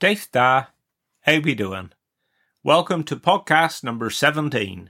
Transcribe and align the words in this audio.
Dave 0.00 0.28
da, 0.32 0.64
how 1.24 1.40
be 1.40 1.54
doing? 1.54 1.90
Welcome 2.64 3.04
to 3.04 3.16
podcast 3.16 3.84
number 3.84 4.08
17. 4.08 4.88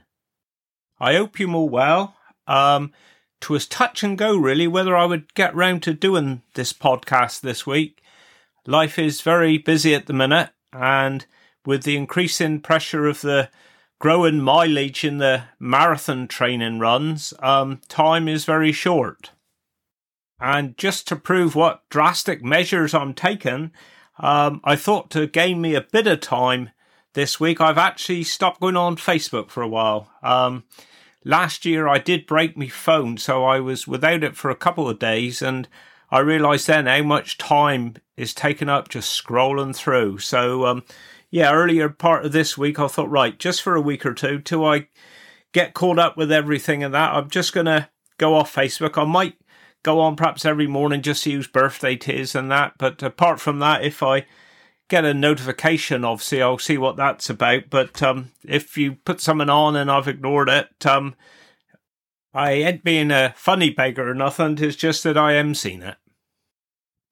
I 1.01 1.15
hope 1.15 1.37
you're 1.37 1.53
all 1.53 1.67
well. 1.67 2.15
Um, 2.47 2.93
twas 3.41 3.67
touch 3.67 4.03
and 4.03 4.17
go 4.17 4.37
really 4.37 4.69
whether 4.69 4.95
I 4.95 5.03
would 5.03 5.33
get 5.33 5.53
round 5.53 5.83
to 5.83 5.93
doing 5.93 6.43
this 6.53 6.71
podcast 6.71 7.41
this 7.41 7.67
week. 7.67 8.01
Life 8.65 8.97
is 8.97 9.19
very 9.19 9.57
busy 9.57 9.93
at 9.93 10.05
the 10.05 10.13
minute, 10.13 10.51
and 10.71 11.25
with 11.65 11.83
the 11.83 11.97
increasing 11.97 12.61
pressure 12.61 13.05
of 13.05 13.19
the 13.19 13.49
growing 13.99 14.39
mileage 14.39 15.03
in 15.03 15.17
the 15.17 15.43
marathon 15.59 16.29
training 16.29 16.79
runs, 16.79 17.33
um, 17.39 17.81
time 17.89 18.29
is 18.29 18.45
very 18.45 18.71
short. 18.71 19.31
And 20.39 20.77
just 20.77 21.05
to 21.09 21.17
prove 21.17 21.53
what 21.53 21.83
drastic 21.89 22.41
measures 22.41 22.93
I'm 22.93 23.13
taking, 23.13 23.71
um, 24.19 24.61
I 24.63 24.75
thought 24.75 25.09
to 25.11 25.27
gain 25.27 25.61
me 25.61 25.75
a 25.75 25.81
bit 25.81 26.07
of 26.07 26.19
time 26.19 26.69
this 27.13 27.39
week, 27.39 27.59
I've 27.59 27.77
actually 27.77 28.23
stopped 28.23 28.61
going 28.61 28.77
on 28.77 28.95
Facebook 28.95 29.49
for 29.49 29.61
a 29.61 29.67
while. 29.67 30.09
Um, 30.23 30.63
last 31.25 31.65
year 31.65 31.87
I 31.87 31.97
did 31.97 32.25
break 32.25 32.55
my 32.55 32.67
phone, 32.67 33.17
so 33.17 33.43
I 33.43 33.59
was 33.59 33.87
without 33.87 34.23
it 34.23 34.37
for 34.37 34.49
a 34.49 34.55
couple 34.55 34.87
of 34.87 34.99
days, 34.99 35.41
and 35.41 35.67
I 36.09 36.19
realised 36.19 36.67
then 36.67 36.85
how 36.87 37.03
much 37.03 37.37
time 37.37 37.95
is 38.17 38.33
taken 38.33 38.69
up 38.69 38.89
just 38.89 39.21
scrolling 39.21 39.75
through. 39.75 40.19
So, 40.19 40.65
um, 40.65 40.83
yeah, 41.29 41.53
earlier 41.53 41.89
part 41.89 42.25
of 42.25 42.31
this 42.31 42.57
week, 42.57 42.79
I 42.79 42.87
thought, 42.87 43.09
right, 43.09 43.37
just 43.37 43.61
for 43.61 43.75
a 43.75 43.81
week 43.81 44.05
or 44.05 44.13
two, 44.13 44.39
till 44.39 44.65
I 44.65 44.87
get 45.53 45.73
caught 45.73 45.99
up 45.99 46.17
with 46.17 46.31
everything 46.31 46.83
and 46.83 46.93
that, 46.93 47.13
I'm 47.13 47.29
just 47.29 47.53
going 47.53 47.65
to 47.65 47.89
go 48.17 48.35
off 48.35 48.53
Facebook. 48.53 49.01
I 49.01 49.05
might 49.05 49.35
go 49.83 49.99
on 49.99 50.15
perhaps 50.15 50.45
every 50.45 50.67
morning 50.67 51.01
just 51.01 51.23
to 51.23 51.31
whose 51.31 51.47
birthday 51.47 51.93
it 51.93 52.07
is 52.07 52.35
and 52.35 52.51
that, 52.51 52.73
but 52.77 53.01
apart 53.01 53.39
from 53.39 53.59
that, 53.59 53.83
if 53.83 54.03
I 54.03 54.25
get 54.89 55.05
a 55.05 55.13
notification, 55.13 56.03
obviously 56.03 56.41
I'll 56.41 56.57
see 56.57 56.77
what 56.77 56.97
that's 56.97 57.29
about. 57.29 57.69
But 57.69 58.03
um, 58.03 58.31
if 58.43 58.77
you 58.77 58.95
put 59.05 59.21
something 59.21 59.49
on 59.49 59.75
and 59.75 59.89
I've 59.89 60.07
ignored 60.07 60.49
it, 60.49 60.85
um, 60.85 61.15
I 62.33 62.51
ain't 62.51 62.83
being 62.83 63.11
a 63.11 63.33
funny 63.35 63.69
beggar 63.69 64.09
or 64.09 64.13
nothing. 64.13 64.57
It's 64.59 64.75
just 64.75 65.03
that 65.03 65.17
I 65.17 65.33
am 65.33 65.55
seeing 65.55 65.81
it. 65.81 65.95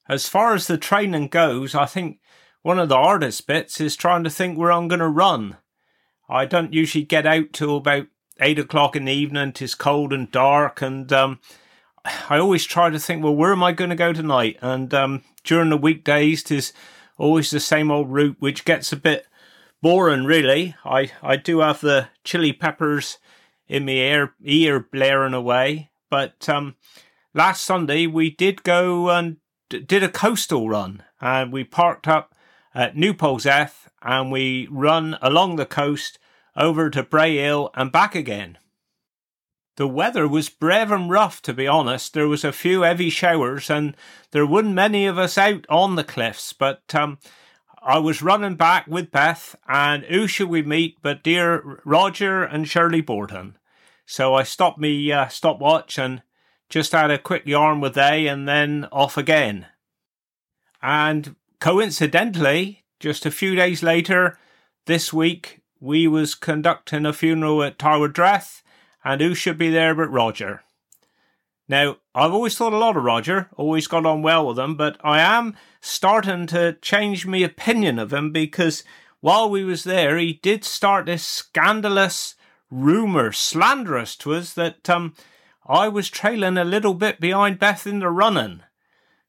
As 0.08 0.28
far 0.28 0.54
as 0.54 0.68
the 0.68 0.78
training 0.78 1.28
goes, 1.28 1.76
I 1.76 1.86
think 1.86 2.20
one 2.62 2.80
of 2.80 2.90
the 2.90 2.98
hardest 2.98 3.48
bits 3.48 3.80
is 3.80 3.96
trying 3.96 4.24
to 4.24 4.30
think 4.30 4.58
where 4.58 4.72
I'm 4.72 4.88
going 4.88 5.00
to 5.00 5.08
run. 5.08 5.58
I 6.28 6.46
don't 6.46 6.74
usually 6.74 7.04
get 7.04 7.26
out 7.26 7.54
till 7.54 7.78
about 7.78 8.08
eight 8.40 8.60
o'clock 8.60 8.96
in 8.96 9.06
the 9.06 9.14
evening. 9.14 9.54
It's 9.60 9.76
cold 9.76 10.14
and 10.14 10.32
dark, 10.32 10.82
and 10.82 11.12
um, 11.14 11.40
I 12.30 12.38
always 12.40 12.66
try 12.66 12.90
to 12.90 13.00
think, 13.00 13.24
well, 13.24 13.36
where 13.36 13.52
am 13.52 13.64
I 13.64 13.72
going 13.72 13.90
to 13.90 13.96
go 13.96 14.14
tonight? 14.14 14.58
And 14.62 14.94
um, 14.94 15.24
during 15.44 15.70
the 15.70 15.78
weekdays, 15.78 16.44
tis 16.44 16.74
always 17.18 17.52
the 17.52 17.60
same 17.60 17.92
old 17.92 18.12
route, 18.12 18.38
which 18.40 18.66
gets 18.66 18.92
a 18.92 18.98
bit 18.98 19.28
boring, 19.82 20.26
really. 20.26 20.76
I, 20.86 21.12
I 21.22 21.36
do 21.36 21.60
have 21.60 21.82
the 21.82 22.10
chili 22.24 22.54
peppers 22.54 23.18
in 23.68 23.86
my 23.86 23.94
ear, 23.94 24.34
ear 24.44 24.80
blaring 24.80 25.34
away. 25.34 25.92
But 26.10 26.50
um, 26.50 26.76
last 27.34 27.64
Sunday, 27.64 28.08
we 28.08 28.30
did 28.30 28.64
go 28.64 29.10
and 29.10 29.38
d- 29.70 29.80
did 29.80 30.04
a 30.04 30.10
coastal 30.10 30.70
run, 30.70 31.04
and 31.22 31.52
we 31.52 31.64
parked 31.64 32.08
up 32.08 32.36
at 32.74 32.96
New 32.96 33.14
Polzeath 33.14 33.88
and 34.02 34.32
we 34.32 34.68
run 34.72 35.18
along 35.22 35.56
the 35.56 35.66
coast 35.66 36.20
over 36.56 36.90
to 36.90 37.04
Brea 37.04 37.38
Hill 37.38 37.70
and 37.76 37.92
back 37.92 38.16
again. 38.16 38.58
The 39.80 39.88
weather 39.88 40.28
was 40.28 40.50
brave 40.50 40.92
and 40.92 41.10
rough, 41.10 41.42
to 41.44 41.54
be 41.54 41.66
honest. 41.66 42.14
There 42.14 42.28
was 42.28 42.44
a 42.44 42.52
few 42.52 42.82
heavy 42.82 43.10
showers, 43.10 43.70
and 43.70 43.96
there 44.32 44.46
weren't 44.46 44.74
many 44.74 45.06
of 45.06 45.18
us 45.18 45.38
out 45.38 45.66
on 45.70 45.96
the 45.96 46.04
cliffs. 46.04 46.52
But 46.52 46.94
um, 46.94 47.18
I 47.82 47.98
was 47.98 48.22
running 48.22 48.56
back 48.56 48.88
with 48.88 49.10
Beth, 49.10 49.56
and 49.70 50.04
who 50.04 50.28
should 50.28 50.50
we 50.50 50.64
meet 50.64 50.98
but 51.02 51.24
dear 51.24 51.80
Roger 51.86 52.44
and 52.44 52.68
Shirley 52.68 53.00
Borden? 53.00 53.58
So 54.06 54.34
I 54.34 54.44
stopped 54.44 54.80
me 54.80 55.14
uh, 55.14 55.30
stopwatch 55.30 55.98
and 55.98 56.24
just 56.68 56.92
had 56.92 57.10
a 57.10 57.18
quick 57.18 57.46
yarn 57.46 57.80
with 57.80 57.94
they, 57.94 58.28
and 58.28 58.50
then 58.50 58.86
off 58.92 59.16
again. 59.16 59.68
And 60.82 61.38
coincidentally, 61.62 62.84
just 63.00 63.26
a 63.26 63.32
few 63.32 63.56
days 63.56 63.82
later, 63.82 64.38
this 64.88 65.14
week, 65.14 65.62
we 65.80 66.06
was 66.06 66.36
conducting 66.36 67.06
a 67.06 67.14
funeral 67.14 67.64
at 67.64 67.80
Tywardreath 67.80 68.62
and 69.04 69.22
who 69.22 69.34
should 69.34 69.58
be 69.58 69.70
there 69.70 69.96
but 69.96 70.12
Roger? 70.12 70.64
Now, 71.68 71.98
I've 72.16 72.34
always 72.34 72.58
thought 72.58 72.74
a 72.74 72.78
lot 72.78 72.98
of 72.98 73.04
Roger, 73.04 73.50
always 73.56 73.86
got 73.86 74.06
on 74.06 74.24
well 74.24 74.48
with 74.48 74.58
him, 74.58 74.76
but 74.76 74.98
I 75.04 75.20
am 75.22 75.56
starting 75.82 76.48
to 76.48 76.74
change 76.82 77.28
my 77.28 77.38
opinion 77.38 78.00
of 78.00 78.12
him 78.12 78.32
because 78.32 78.84
while 79.20 79.50
we 79.50 79.64
was 79.64 79.84
there, 79.84 80.18
he 80.18 80.34
did 80.34 80.64
start 80.64 81.06
this 81.06 81.26
scandalous 81.26 82.36
rumour, 82.72 83.32
slanderous 83.32 84.16
to 84.18 84.34
us, 84.34 84.54
that 84.54 84.90
um, 84.90 85.14
I 85.68 85.88
was 85.88 86.10
trailing 86.10 86.58
a 86.58 86.64
little 86.64 86.96
bit 86.96 87.20
behind 87.20 87.60
Beth 87.60 87.86
in 87.86 88.00
the 88.00 88.10
running. 88.10 88.64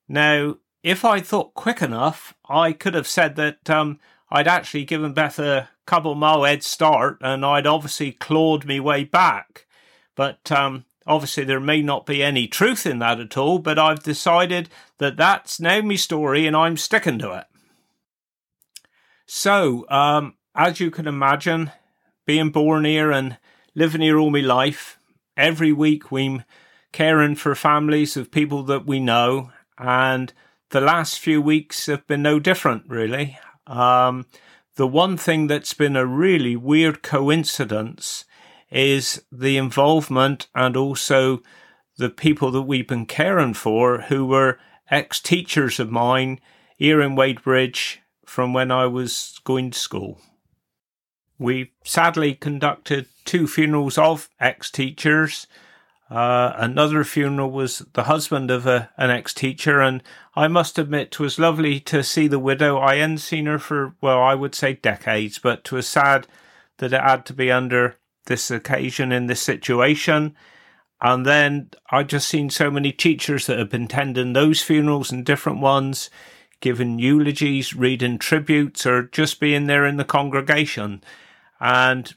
Now, 0.09 0.57
if 0.83 1.05
I'd 1.05 1.27
thought 1.27 1.55
quick 1.55 1.83
enough, 1.83 2.35
I 2.49 2.73
could 2.73 2.95
have 2.95 3.07
said 3.07 3.37
that 3.37 3.69
um, 3.69 4.01
I'd 4.31 4.49
actually 4.49 4.85
given 4.85 5.13
Beth 5.13 5.39
a 5.39 5.69
couple 5.91 6.15
mile 6.15 6.45
head 6.45 6.63
start 6.63 7.19
and 7.21 7.45
I'd 7.45 7.67
obviously 7.67 8.13
clawed 8.13 8.65
me 8.65 8.79
way 8.79 9.03
back. 9.03 9.67
But 10.15 10.53
um, 10.53 10.85
obviously, 11.05 11.43
there 11.43 11.59
may 11.59 11.83
not 11.83 12.07
be 12.07 12.23
any 12.23 12.47
truth 12.47 12.87
in 12.87 13.01
that 13.01 13.19
at 13.19 13.37
all, 13.37 13.59
but 13.59 13.77
I've 13.77 14.05
decided 14.05 14.69
that 14.99 15.17
that's 15.17 15.59
now 15.59 15.81
my 15.81 15.97
story 15.97 16.47
and 16.47 16.57
I'm 16.57 16.77
sticking 16.77 17.19
to 17.19 17.33
it. 17.33 17.47
So, 19.27 19.85
um, 19.91 20.35
as 20.55 20.79
you 20.79 20.93
can 20.93 21.09
imagine, 21.09 21.73
being 22.25 22.51
born 22.51 22.85
here 22.85 23.11
and 23.11 23.39
living 23.75 24.01
here 24.01 24.17
all 24.17 24.31
my 24.31 24.41
life, 24.41 24.97
every 25.37 25.73
week 25.73 26.13
we're 26.13 26.45
caring 26.93 27.35
for 27.35 27.57
families 27.57 28.17
of 28.17 28.31
people 28.31 28.63
that 28.65 28.87
we 28.87 29.01
know, 29.01 29.51
and 29.77 30.33
the 30.71 30.81
last 30.81 31.19
few 31.19 31.43
weeks 31.43 31.87
have 31.87 32.07
been 32.07 32.23
no 32.23 32.39
different, 32.39 32.85
really. 32.87 33.39
Um, 33.67 34.27
the 34.81 34.87
one 34.87 35.19
thing 35.19 35.47
that's 35.47 35.75
been 35.75 35.95
a 35.95 36.07
really 36.07 36.57
weird 36.57 37.03
coincidence 37.03 38.25
is 38.71 39.23
the 39.31 39.59
involvement 39.59 40.47
and 40.55 40.75
also 40.75 41.43
the 41.99 42.09
people 42.09 42.51
that 42.51 42.63
we've 42.63 42.89
been 42.89 43.05
caring 43.05 43.53
for 43.53 44.01
who 44.09 44.25
were 44.25 44.59
ex 44.91 45.21
teachers 45.21 45.79
of 45.79 45.91
mine 45.91 46.41
here 46.79 47.03
in 47.03 47.15
Wadebridge 47.15 47.99
from 48.25 48.55
when 48.55 48.71
I 48.71 48.87
was 48.87 49.39
going 49.45 49.71
to 49.73 49.79
school. 49.79 50.19
We 51.39 51.73
sadly 51.85 52.35
conducted 52.35 53.05
two 53.27 53.47
funerals 53.47 53.99
of 53.99 54.31
ex 54.41 54.71
teachers 54.71 55.47
uh, 56.11 56.53
another 56.57 57.05
funeral 57.05 57.51
was 57.51 57.87
the 57.93 58.05
husband 58.05 58.51
of 58.51 58.67
a, 58.67 58.91
an 58.97 59.11
ex 59.11 59.33
teacher, 59.33 59.81
and 59.81 60.03
I 60.35 60.49
must 60.49 60.79
admit, 60.79 61.13
'twas 61.13 61.39
lovely 61.39 61.79
to 61.81 62.03
see 62.03 62.27
the 62.27 62.39
widow. 62.39 62.79
I 62.79 62.97
hadn't 62.97 63.19
seen 63.19 63.47
her 63.47 63.59
for, 63.59 63.95
well, 64.01 64.21
I 64.21 64.35
would 64.35 64.55
say 64.55 64.73
decades, 64.75 65.39
but 65.39 65.65
'twas 65.65 65.87
sad 65.87 66.27
that 66.79 66.93
it 66.93 67.01
had 67.01 67.25
to 67.27 67.33
be 67.33 67.53
under 67.53 67.97
this 68.27 68.51
occasion 68.51 69.13
in 69.13 69.27
this 69.27 69.41
situation. 69.41 70.35
And 71.01 71.25
then 71.25 71.71
I 71.91 72.03
just 72.03 72.29
seen 72.29 72.51
so 72.51 72.71
many 72.71 72.93
teachers 72.93 73.47
that 73.47 73.59
have 73.59 73.71
been 73.71 73.89
tending 73.89 74.33
those 74.33 74.63
funerals 74.63 75.11
and 75.11 75.25
different 75.25 75.61
ones, 75.61 76.11
giving 76.61 76.99
eulogies, 76.99 77.75
reading 77.75 78.19
tributes, 78.19 78.85
or 78.85 79.05
just 79.05 79.41
being 79.41 79.67
there 79.67 79.87
in 79.87 79.97
the 79.97 80.05
congregation. 80.05 81.03
And 81.59 82.13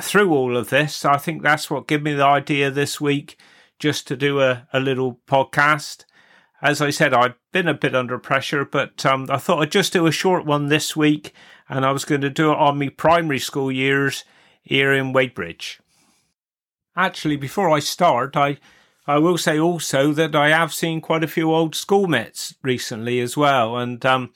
through 0.00 0.32
all 0.32 0.56
of 0.56 0.70
this, 0.70 1.04
I 1.04 1.16
think 1.16 1.42
that's 1.42 1.70
what 1.70 1.88
gave 1.88 2.02
me 2.02 2.14
the 2.14 2.24
idea 2.24 2.70
this 2.70 3.00
week 3.00 3.38
just 3.78 4.06
to 4.08 4.16
do 4.16 4.40
a, 4.40 4.66
a 4.72 4.80
little 4.80 5.20
podcast. 5.26 6.04
As 6.60 6.82
I 6.82 6.90
said, 6.90 7.14
I've 7.14 7.36
been 7.52 7.68
a 7.68 7.74
bit 7.74 7.94
under 7.94 8.18
pressure, 8.18 8.64
but 8.64 9.06
um, 9.06 9.26
I 9.30 9.36
thought 9.38 9.62
I'd 9.62 9.70
just 9.70 9.92
do 9.92 10.06
a 10.06 10.12
short 10.12 10.44
one 10.44 10.66
this 10.66 10.96
week, 10.96 11.32
and 11.68 11.84
I 11.84 11.92
was 11.92 12.04
going 12.04 12.20
to 12.22 12.30
do 12.30 12.50
it 12.50 12.58
on 12.58 12.78
my 12.78 12.88
primary 12.88 13.38
school 13.38 13.70
years 13.70 14.24
here 14.62 14.92
in 14.92 15.12
Wadebridge. 15.12 15.78
Actually, 16.96 17.36
before 17.36 17.70
I 17.70 17.78
start, 17.78 18.36
I 18.36 18.58
I 19.06 19.18
will 19.18 19.38
say 19.38 19.58
also 19.58 20.12
that 20.12 20.36
I 20.36 20.50
have 20.50 20.74
seen 20.74 21.00
quite 21.00 21.24
a 21.24 21.28
few 21.28 21.50
old 21.50 21.74
schoolmates 21.74 22.54
recently 22.62 23.20
as 23.20 23.38
well, 23.38 23.78
and 23.78 24.04
um, 24.04 24.34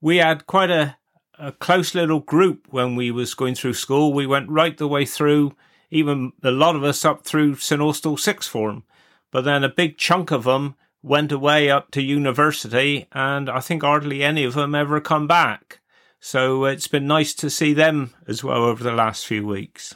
we 0.00 0.16
had 0.16 0.46
quite 0.46 0.70
a, 0.70 0.96
a 1.38 1.52
close 1.52 1.94
little 1.94 2.20
group 2.20 2.66
when 2.70 2.96
we 2.96 3.10
was 3.10 3.34
going 3.34 3.54
through 3.54 3.74
school. 3.74 4.12
We 4.12 4.26
went 4.26 4.48
right 4.48 4.76
the 4.76 4.88
way 4.88 5.04
through, 5.04 5.54
even 5.90 6.32
a 6.42 6.50
lot 6.50 6.76
of 6.76 6.84
us 6.84 7.04
up 7.04 7.24
through 7.24 7.56
St 7.56 7.80
Austell 7.80 8.16
sixth 8.16 8.50
form, 8.50 8.84
but 9.30 9.42
then 9.42 9.64
a 9.64 9.68
big 9.68 9.98
chunk 9.98 10.30
of 10.30 10.44
them 10.44 10.76
went 11.02 11.30
away 11.30 11.70
up 11.70 11.90
to 11.92 12.02
university, 12.02 13.06
and 13.12 13.48
I 13.48 13.60
think 13.60 13.82
hardly 13.82 14.24
any 14.24 14.44
of 14.44 14.54
them 14.54 14.74
ever 14.74 15.00
come 15.00 15.26
back. 15.26 15.80
So 16.18 16.64
it's 16.64 16.88
been 16.88 17.06
nice 17.06 17.34
to 17.34 17.50
see 17.50 17.72
them 17.72 18.14
as 18.26 18.42
well 18.42 18.64
over 18.64 18.82
the 18.82 18.92
last 18.92 19.26
few 19.26 19.46
weeks. 19.46 19.94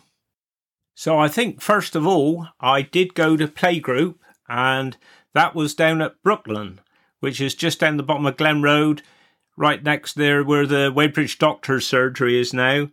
So 0.94 1.18
I 1.18 1.28
think 1.28 1.60
first 1.60 1.96
of 1.96 2.06
all, 2.06 2.48
I 2.60 2.82
did 2.82 3.14
go 3.14 3.36
to 3.36 3.48
playgroup, 3.48 4.16
and 4.48 4.96
that 5.34 5.54
was 5.54 5.74
down 5.74 6.02
at 6.02 6.22
Brooklyn, 6.22 6.80
which 7.20 7.40
is 7.40 7.54
just 7.54 7.80
down 7.80 7.96
the 7.96 8.02
bottom 8.02 8.26
of 8.26 8.36
Glen 8.36 8.62
Road 8.62 9.02
right 9.60 9.82
next 9.82 10.14
there 10.14 10.42
where 10.42 10.66
the 10.66 10.90
Wadebridge 10.90 11.36
Doctor's 11.38 11.86
surgery 11.86 12.40
is 12.40 12.54
now. 12.54 12.88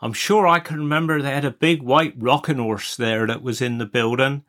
I'm 0.00 0.12
sure 0.12 0.46
I 0.46 0.60
can 0.60 0.78
remember 0.78 1.20
they 1.20 1.32
had 1.32 1.44
a 1.44 1.50
big 1.50 1.82
white 1.82 2.14
rocking 2.16 2.58
horse 2.58 2.96
there 2.96 3.26
that 3.26 3.42
was 3.42 3.60
in 3.60 3.78
the 3.78 3.86
building. 3.86 4.44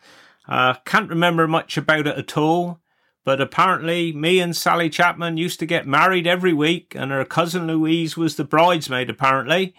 Uh, 0.47 0.75
can't 0.85 1.09
remember 1.09 1.47
much 1.47 1.75
about 1.75 2.05
it 2.05 2.15
at 2.15 2.37
all, 2.37 2.79
but 3.23 3.41
apparently 3.41 4.13
me 4.13 4.39
and 4.39 4.55
Sally 4.55 4.87
Chapman 4.87 5.37
used 5.37 5.59
to 5.61 5.65
get 5.65 5.87
married 5.87 6.27
every 6.27 6.53
week, 6.53 6.93
and 6.95 7.09
her 7.09 7.25
cousin 7.25 7.65
Louise 7.65 8.15
was 8.15 8.35
the 8.35 8.43
bridesmaid 8.43 9.09
apparently. 9.09 9.73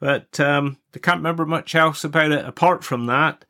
But 0.00 0.40
um, 0.40 0.78
I 0.96 0.98
can't 0.98 1.18
remember 1.18 1.46
much 1.46 1.76
else 1.76 2.02
about 2.02 2.32
it 2.32 2.44
apart 2.44 2.82
from 2.82 3.06
that. 3.06 3.44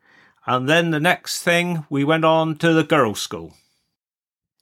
And 0.45 0.69
then 0.69 0.91
the 0.91 0.99
next 0.99 1.41
thing, 1.41 1.85
we 1.89 2.03
went 2.03 2.25
on 2.25 2.57
to 2.57 2.73
the 2.73 2.83
girls' 2.83 3.21
school. 3.21 3.55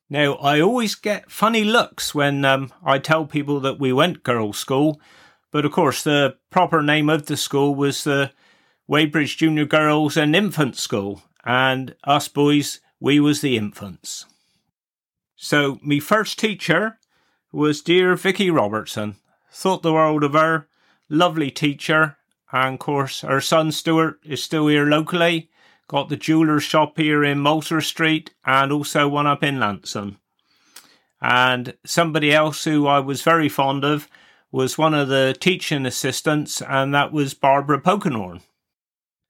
Now, 0.10 0.36
I 0.36 0.62
always 0.62 0.96
get 0.96 1.32
funny 1.32 1.64
looks 1.64 2.14
when 2.14 2.46
um, 2.46 2.72
I 2.84 3.00
tell 3.00 3.26
people 3.26 3.60
that 3.62 3.80
we 3.80 3.92
went 3.92 4.24
girls' 4.24 4.58
school 4.58 5.00
but 5.56 5.64
of 5.64 5.72
course, 5.72 6.04
the 6.04 6.36
proper 6.50 6.82
name 6.84 7.10
of 7.10 7.28
the 7.28 7.38
school 7.38 7.76
was 7.76 8.04
the 8.04 8.34
Wadebridge 8.90 9.38
Junior 9.38 9.64
Girls 9.64 10.18
and 10.18 10.36
Infant 10.36 10.76
School, 10.76 11.24
and 11.46 11.96
us 12.04 12.28
boys, 12.28 12.82
we 13.00 13.22
was 13.22 13.40
the 13.40 13.56
infants. 13.56 14.26
So, 15.38 15.80
me 15.82 16.02
first 16.02 16.38
teacher 16.38 17.00
was 17.54 17.80
dear 17.80 18.18
Vicky 18.18 18.52
Robertson. 18.52 19.16
Thought 19.50 19.82
the 19.82 19.94
world 19.94 20.26
of 20.26 20.34
her, 20.34 20.68
lovely 21.08 21.52
teacher, 21.52 22.18
and 22.52 22.74
of 22.74 22.80
course, 22.80 23.22
her 23.22 23.40
son 23.40 23.72
Stuart 23.72 24.20
is 24.26 24.44
still 24.44 24.68
here 24.68 24.86
locally. 24.86 25.50
Got 25.88 26.10
the 26.10 26.18
jeweller's 26.18 26.64
shop 26.64 26.98
here 26.98 27.24
in 27.24 27.40
Molesworth 27.40 27.86
Street 27.86 28.34
and 28.46 28.72
also 28.72 29.08
one 29.08 29.28
up 29.28 29.44
in 29.44 29.60
Lanson. 29.60 30.18
And 31.22 31.76
somebody 31.86 32.34
else 32.34 32.64
who 32.64 32.88
I 32.88 33.00
was 33.00 33.22
very 33.22 33.50
fond 33.50 33.84
of 33.84 34.08
was 34.52 34.78
one 34.78 34.94
of 34.94 35.10
the 35.10 35.36
teaching 35.40 35.86
assistants, 35.86 36.62
and 36.62 36.94
that 36.94 37.12
was 37.12 37.34
Barbara 37.34 37.82
Pokenhorn. 37.82 38.42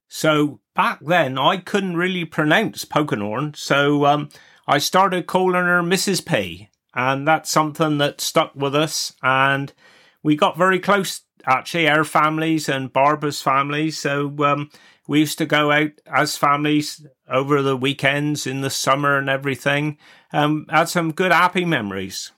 So 0.08 0.60
back 0.76 1.00
then, 1.02 1.38
I 1.38 1.58
couldn't 1.58 1.98
really 1.98 2.26
pronounce 2.26 2.86
Pokenhorn, 2.86 3.56
so 3.56 4.06
um, 4.06 4.30
I 4.68 4.78
started 4.78 5.26
calling 5.26 5.66
her 5.66 5.82
Mrs. 5.82 6.26
P, 6.26 6.70
and 6.94 7.28
that's 7.28 7.50
something 7.50 7.98
that 7.98 8.22
stuck 8.22 8.56
with 8.56 8.76
us, 8.76 9.14
and 9.24 9.74
we 10.22 10.36
got 10.36 10.58
very 10.58 10.80
close. 10.80 11.22
Actually, 11.48 11.88
our 11.88 12.04
families 12.04 12.68
and 12.68 12.92
Barbara's 12.92 13.42
family. 13.42 13.92
So 13.92 14.34
um, 14.40 14.72
we 15.08 15.20
used 15.20 15.38
to 15.38 15.46
go 15.46 15.72
out 15.72 15.92
as 16.08 16.38
families 16.38 17.06
over 17.30 17.62
the 17.62 17.78
weekends 17.78 18.48
in 18.48 18.62
the 18.62 18.70
summer 18.70 19.18
and 19.18 19.30
everything. 19.30 19.98
Um, 20.34 20.66
had 20.70 20.90
some 20.90 21.12
good 21.12 21.32
happy 21.32 21.66
memories. 21.66 22.32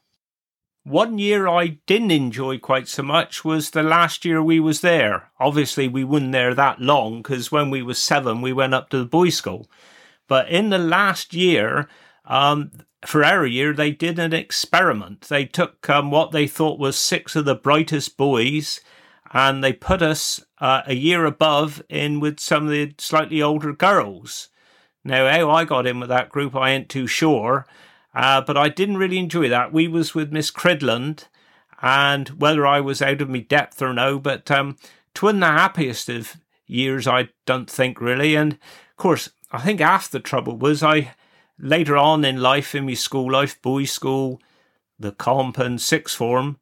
One 0.83 1.17
year 1.17 1.47
I 1.47 1.79
didn't 1.85 2.11
enjoy 2.11 2.59
quite 2.59 2.87
so 2.87 3.03
much 3.03 3.43
was 3.43 3.71
the 3.71 3.83
last 3.83 4.23
year 4.23 4.41
we 4.41 4.59
was 4.59 4.81
there. 4.81 5.31
Obviously, 5.39 5.87
we 5.87 6.05
weren't 6.05 6.31
there 6.31 6.53
that 6.53 6.79
long 6.79 7.21
because 7.21 7.51
when 7.51 7.69
we 7.69 7.81
was 7.81 7.97
seven, 7.97 8.41
we 8.41 8.53
went 8.53 8.73
up 8.73 8.89
to 8.89 8.99
the 8.99 9.05
boys' 9.05 9.35
school. 9.35 9.69
But 10.29 10.49
in 10.49 10.69
the 10.69 10.77
last 10.77 11.33
year, 11.33 11.89
um, 12.25 12.71
for 13.05 13.23
our 13.23 13.45
year, 13.45 13.73
they 13.73 13.91
did 13.91 14.17
an 14.17 14.33
experiment. 14.33 15.21
They 15.21 15.45
took 15.45 15.89
um, 15.89 16.09
what 16.09 16.31
they 16.31 16.47
thought 16.47 16.79
was 16.79 16.97
six 16.97 17.35
of 17.35 17.45
the 17.45 17.55
brightest 17.55 18.15
boys 18.17 18.79
and 19.31 19.63
they 19.63 19.73
put 19.73 20.01
us 20.01 20.43
uh, 20.59 20.81
a 20.85 20.93
year 20.93 21.25
above 21.25 21.81
in 21.89 22.19
with 22.19 22.39
some 22.39 22.65
of 22.65 22.71
the 22.71 22.93
slightly 22.97 23.41
older 23.41 23.73
girls. 23.73 24.49
Now, 25.03 25.29
how 25.29 25.49
I 25.49 25.65
got 25.65 25.87
in 25.87 25.99
with 25.99 26.09
that 26.09 26.29
group, 26.29 26.55
I 26.55 26.71
ain't 26.71 26.89
too 26.89 27.07
sure. 27.07 27.65
Uh, 28.13 28.41
but 28.41 28.57
I 28.57 28.69
didn't 28.69 28.97
really 28.97 29.19
enjoy 29.19 29.47
that. 29.49 29.71
We 29.71 29.87
was 29.87 30.15
with 30.15 30.33
Miss 30.33 30.49
Cridland, 30.49 31.25
and 31.81 32.29
whether 32.29 32.65
I 32.65 32.79
was 32.81 33.01
out 33.01 33.21
of 33.21 33.29
my 33.29 33.39
depth 33.39 33.79
or 33.81 33.93
no, 33.93 34.17
but 34.17 34.49
um, 34.49 34.77
twin 35.13 35.39
the 35.39 35.45
happiest 35.45 36.09
of 36.09 36.37
years, 36.65 37.07
I 37.07 37.29
don't 37.45 37.69
think 37.69 38.01
really. 38.01 38.35
And 38.35 38.53
of 38.53 38.97
course, 38.97 39.29
I 39.51 39.59
think 39.59 39.79
half 39.79 40.09
the 40.09 40.19
trouble 40.19 40.57
was 40.57 40.81
I 40.81 41.13
later 41.59 41.95
on 41.95 42.25
in 42.25 42.41
life, 42.41 42.73
in 42.73 42.87
my 42.87 42.95
school 42.95 43.31
life, 43.31 43.61
boys' 43.61 43.91
school, 43.91 44.41
the 44.99 45.11
comp 45.11 45.59
and 45.59 45.79
sixth 45.79 46.17
form, 46.17 46.57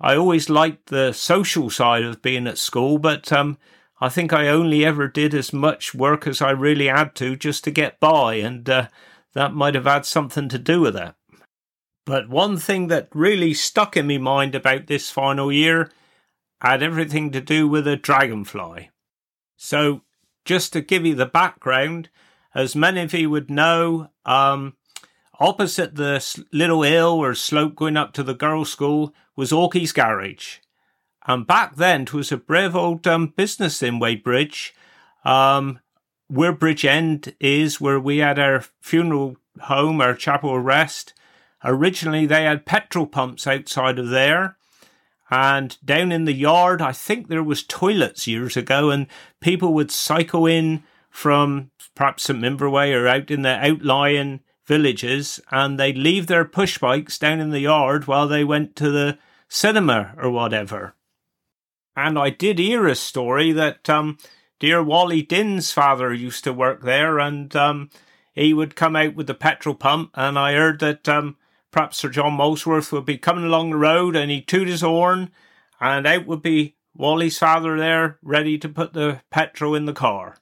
I 0.00 0.16
always 0.16 0.48
liked 0.48 0.86
the 0.86 1.12
social 1.12 1.68
side 1.68 2.04
of 2.04 2.22
being 2.22 2.46
at 2.46 2.56
school, 2.56 2.98
but 2.98 3.30
um, 3.32 3.58
I 4.00 4.08
think 4.08 4.32
I 4.32 4.48
only 4.48 4.84
ever 4.84 5.08
did 5.08 5.34
as 5.34 5.52
much 5.52 5.94
work 5.94 6.26
as 6.26 6.40
I 6.40 6.50
really 6.50 6.86
had 6.86 7.14
to 7.16 7.36
just 7.36 7.64
to 7.64 7.70
get 7.70 8.00
by, 8.00 8.36
and 8.36 8.68
uh, 8.68 8.88
that 9.34 9.52
might 9.52 9.74
have 9.74 9.84
had 9.84 10.06
something 10.06 10.48
to 10.48 10.58
do 10.58 10.80
with 10.80 10.96
it. 10.96 11.14
But 12.06 12.30
one 12.30 12.56
thing 12.56 12.86
that 12.86 13.08
really 13.12 13.52
stuck 13.52 13.96
in 13.96 14.06
my 14.06 14.16
mind 14.16 14.54
about 14.54 14.86
this 14.86 15.10
final 15.10 15.52
year 15.52 15.90
had 16.62 16.82
everything 16.82 17.30
to 17.32 17.40
do 17.42 17.68
with 17.68 17.86
a 17.86 17.96
dragonfly. 17.96 18.90
So, 19.56 20.00
just 20.46 20.72
to 20.72 20.80
give 20.80 21.04
you 21.04 21.14
the 21.14 21.26
background, 21.26 22.08
as 22.54 22.74
many 22.74 23.02
of 23.02 23.12
you 23.12 23.28
would 23.28 23.50
know, 23.50 24.08
um, 24.24 24.76
opposite 25.40 25.94
the 25.94 26.44
little 26.52 26.82
hill 26.82 27.14
or 27.14 27.34
slope 27.34 27.74
going 27.74 27.96
up 27.96 28.12
to 28.12 28.22
the 28.22 28.34
girls' 28.34 28.70
school 28.70 29.14
was 29.34 29.50
Orkey's 29.50 29.92
Garage. 29.92 30.58
And 31.26 31.46
back 31.46 31.76
then, 31.76 32.02
it 32.02 32.12
was 32.12 32.30
a 32.30 32.36
brave 32.36 32.76
old 32.76 33.06
um, 33.06 33.28
business 33.28 33.82
in 33.82 33.98
Wadebridge. 34.00 34.72
Um, 35.24 35.80
where 36.30 36.52
Bridge 36.52 36.84
End 36.84 37.34
is, 37.40 37.80
where 37.80 37.98
we 37.98 38.18
had 38.18 38.38
our 38.38 38.64
funeral 38.80 39.36
home, 39.62 40.00
our 40.00 40.14
chapel 40.14 40.56
of 40.56 40.64
rest, 40.64 41.12
originally 41.64 42.24
they 42.24 42.44
had 42.44 42.64
petrol 42.64 43.06
pumps 43.06 43.46
outside 43.46 43.98
of 43.98 44.10
there. 44.10 44.56
And 45.30 45.76
down 45.84 46.12
in 46.12 46.24
the 46.24 46.32
yard, 46.32 46.80
I 46.80 46.92
think 46.92 47.28
there 47.28 47.42
was 47.42 47.64
toilets 47.64 48.26
years 48.26 48.56
ago, 48.56 48.90
and 48.90 49.06
people 49.40 49.74
would 49.74 49.90
cycle 49.90 50.46
in 50.46 50.82
from 51.08 51.70
perhaps 51.94 52.24
St. 52.24 52.60
Way 52.60 52.92
or 52.92 53.08
out 53.08 53.30
in 53.30 53.42
the 53.42 53.50
outlying 53.50 54.40
villages, 54.70 55.40
and 55.50 55.80
they'd 55.80 55.98
leave 55.98 56.28
their 56.28 56.44
push 56.44 56.78
bikes 56.78 57.18
down 57.18 57.40
in 57.40 57.50
the 57.50 57.58
yard 57.58 58.06
while 58.06 58.28
they 58.28 58.44
went 58.44 58.76
to 58.76 58.88
the 58.88 59.18
cinema 59.48 60.14
or 60.16 60.30
whatever. 60.30 60.94
And 61.96 62.16
I 62.16 62.30
did 62.30 62.60
hear 62.60 62.86
a 62.86 62.94
story 62.94 63.50
that 63.50 63.90
um, 63.90 64.16
dear 64.60 64.80
Wally 64.80 65.22
Din's 65.22 65.72
father 65.72 66.14
used 66.14 66.44
to 66.44 66.52
work 66.52 66.82
there, 66.82 67.18
and 67.18 67.54
um, 67.56 67.90
he 68.32 68.54
would 68.54 68.76
come 68.76 68.94
out 68.94 69.16
with 69.16 69.26
the 69.26 69.34
petrol 69.34 69.74
pump. 69.74 70.12
And 70.14 70.38
I 70.38 70.52
heard 70.52 70.78
that 70.78 71.08
um, 71.08 71.36
perhaps 71.72 71.98
Sir 71.98 72.08
John 72.08 72.34
Molesworth 72.34 72.92
would 72.92 73.04
be 73.04 73.18
coming 73.18 73.44
along 73.44 73.70
the 73.70 73.76
road, 73.76 74.14
and 74.14 74.30
he'd 74.30 74.46
toot 74.46 74.68
his 74.68 74.82
horn, 74.82 75.32
and 75.80 76.06
out 76.06 76.26
would 76.26 76.42
be 76.42 76.76
Wally's 76.94 77.38
father 77.40 77.76
there, 77.76 78.18
ready 78.22 78.56
to 78.58 78.68
put 78.68 78.92
the 78.92 79.20
petrol 79.32 79.74
in 79.74 79.86
the 79.86 79.92
car. 79.92 80.36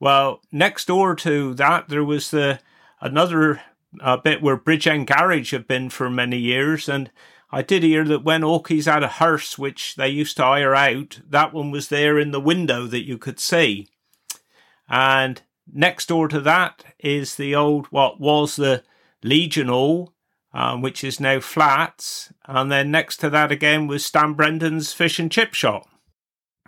Well, 0.00 0.42
next 0.50 0.88
door 0.88 1.14
to 1.14 1.54
that, 1.54 1.88
there 1.88 2.04
was 2.04 2.32
the 2.32 2.58
another 3.00 3.60
uh, 4.00 4.16
bit 4.16 4.42
where 4.42 4.56
Bridge 4.56 4.86
End 4.86 5.06
Garage 5.06 5.52
have 5.52 5.66
been 5.66 5.90
for 5.90 6.10
many 6.10 6.38
years, 6.38 6.88
and 6.88 7.10
I 7.50 7.62
did 7.62 7.82
hear 7.82 8.04
that 8.04 8.24
when 8.24 8.42
Orkey's 8.42 8.86
had 8.86 9.02
a 9.02 9.08
hearse 9.08 9.56
which 9.56 9.94
they 9.94 10.08
used 10.08 10.36
to 10.36 10.42
hire 10.42 10.74
out, 10.74 11.20
that 11.28 11.52
one 11.52 11.70
was 11.70 11.88
there 11.88 12.18
in 12.18 12.32
the 12.32 12.40
window 12.40 12.86
that 12.86 13.06
you 13.06 13.18
could 13.18 13.38
see. 13.38 13.88
And 14.88 15.40
next 15.72 16.08
door 16.08 16.28
to 16.28 16.40
that 16.40 16.84
is 16.98 17.36
the 17.36 17.54
old, 17.54 17.86
what 17.86 18.20
was 18.20 18.56
the 18.56 18.82
Legion 19.22 19.68
Hall, 19.68 20.12
um, 20.52 20.82
which 20.82 21.04
is 21.04 21.20
now 21.20 21.40
flats. 21.40 22.32
And 22.46 22.70
then 22.70 22.90
next 22.90 23.18
to 23.18 23.30
that 23.30 23.52
again 23.52 23.86
was 23.86 24.04
Stan 24.04 24.32
Brendan's 24.32 24.92
fish 24.92 25.18
and 25.18 25.30
chip 25.30 25.54
shop. 25.54 25.88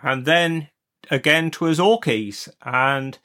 And 0.01 0.25
then 0.25 0.69
again 1.11 1.51
twas 1.51 1.79
Orkey's. 1.79 2.47
And 2.63 3.19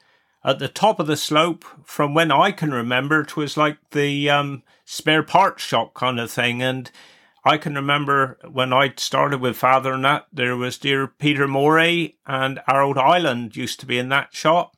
at 0.45 0.59
the 0.59 0.67
top 0.67 0.99
of 0.99 1.07
the 1.07 1.17
slope, 1.17 1.65
from 1.83 2.13
when 2.13 2.31
I 2.31 2.51
can 2.51 2.71
remember, 2.71 3.21
it 3.21 3.35
was 3.35 3.57
like 3.57 3.77
the 3.89 4.29
um, 4.29 4.61
spare 4.85 5.23
parts 5.23 5.63
shop 5.63 5.95
kind 5.95 6.19
of 6.19 6.29
thing. 6.29 6.61
And 6.61 6.91
I 7.43 7.57
can 7.57 7.73
remember 7.73 8.37
when 8.47 8.71
I 8.71 8.93
started 8.95 9.41
with 9.41 9.57
Father 9.57 9.93
and 9.93 10.05
that, 10.05 10.27
there 10.31 10.55
was 10.55 10.77
dear 10.77 11.07
Peter 11.07 11.47
Morey 11.47 12.17
and 12.27 12.61
Harold 12.67 12.99
Island 12.99 13.55
used 13.55 13.79
to 13.79 13.87
be 13.87 13.97
in 13.97 14.09
that 14.09 14.35
shop. 14.35 14.77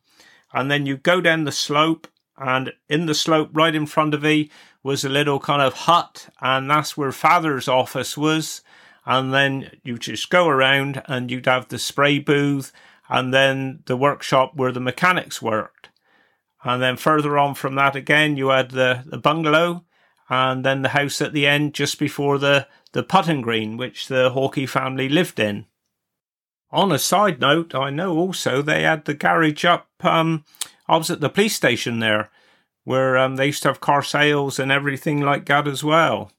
And 0.54 0.72
then 0.72 0.86
you 0.86 0.96
go 0.96 1.20
down 1.20 1.44
the 1.44 1.52
slope, 1.52 2.08
and 2.38 2.72
in 2.88 3.06
the 3.06 3.14
slope 3.14 3.50
right 3.52 3.76
in 3.76 3.88
front 3.88 4.14
of 4.14 4.24
me 4.24 4.50
was 4.84 5.04
a 5.04 5.10
little 5.10 5.40
kind 5.40 5.62
of 5.62 5.74
hut, 5.74 6.30
and 6.40 6.70
that's 6.72 6.96
where 6.96 7.12
Father's 7.12 7.68
office 7.68 8.16
was. 8.16 8.62
And 9.06 9.34
then 9.34 9.72
you 9.84 9.98
just 9.98 10.30
go 10.30 10.48
around 10.48 11.02
and 11.08 11.30
you'd 11.30 11.46
have 11.46 11.68
the 11.68 11.80
spray 11.80 12.20
booth 12.20 12.72
and 13.10 13.34
then 13.34 13.84
the 13.86 13.98
workshop 13.98 14.54
where 14.56 14.72
the 14.72 14.80
mechanics 14.80 15.42
worked. 15.42 15.90
And 16.64 16.82
then 16.82 16.98
further 16.98 17.38
on 17.38 17.56
from 17.56 17.76
that 17.76 17.96
again, 17.96 18.38
you 18.38 18.50
had 18.50 18.72
the, 18.72 19.04
the 19.06 19.18
bungalow 19.18 19.86
and 20.30 20.66
then 20.66 20.82
the 20.82 20.90
house 20.90 21.22
at 21.22 21.34
the 21.34 21.48
end 21.48 21.74
just 21.74 22.00
before 22.00 22.38
the, 22.38 22.68
the 22.92 23.04
putting 23.04 23.42
green, 23.42 23.78
which 23.78 24.08
the 24.08 24.32
Hawkey 24.32 24.68
family 24.68 25.08
lived 25.08 25.40
in. 25.40 25.66
On 26.72 26.92
a 26.92 27.00
side 27.00 27.40
note, 27.40 27.74
I 27.74 27.90
know 27.90 28.18
also 28.18 28.62
they 28.62 28.84
had 28.84 29.06
the 29.06 29.14
garage 29.14 29.64
up 29.64 29.88
um, 30.02 30.44
opposite 30.90 31.22
the 31.22 31.30
police 31.30 31.56
station 31.56 32.00
there, 32.00 32.30
where 32.84 33.18
um, 33.18 33.38
they 33.38 33.48
used 33.48 33.64
to 33.64 33.70
have 33.70 33.80
car 33.80 34.04
sales 34.04 34.60
and 34.60 34.72
everything 34.72 35.22
like 35.22 35.46
that 35.46 35.68
as 35.68 35.84
well. 35.84 36.32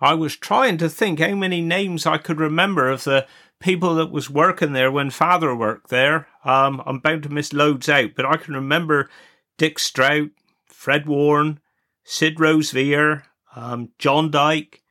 I 0.00 0.14
was 0.14 0.36
trying 0.36 0.78
to 0.78 0.88
think 0.88 1.20
how 1.20 1.34
many 1.34 1.60
names 1.60 2.06
I 2.06 2.18
could 2.18 2.38
remember 2.38 2.90
of 2.90 3.04
the 3.04 3.26
people 3.60 3.94
that 3.94 4.10
was 4.10 4.28
working 4.28 4.72
there 4.72 4.92
when 4.92 5.10
father 5.10 5.54
worked 5.54 5.88
there. 5.88 6.28
Um, 6.44 6.82
I'm 6.84 6.98
bound 6.98 7.22
to 7.22 7.28
miss 7.28 7.52
loads 7.52 7.88
out, 7.88 8.10
but 8.14 8.26
I 8.26 8.36
can 8.36 8.54
remember 8.54 9.08
Dick 9.56 9.78
Strout, 9.78 10.28
Fred 10.66 11.06
Warren, 11.06 11.60
Sid 12.04 12.36
Rosevear, 12.36 13.22
um, 13.54 13.90
John 13.98 14.30
Dyke, 14.30 14.82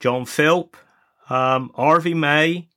John 0.00 0.26
Philp, 0.26 0.76
um, 1.30 1.70
Harvey 1.74 2.14
May, 2.14 2.68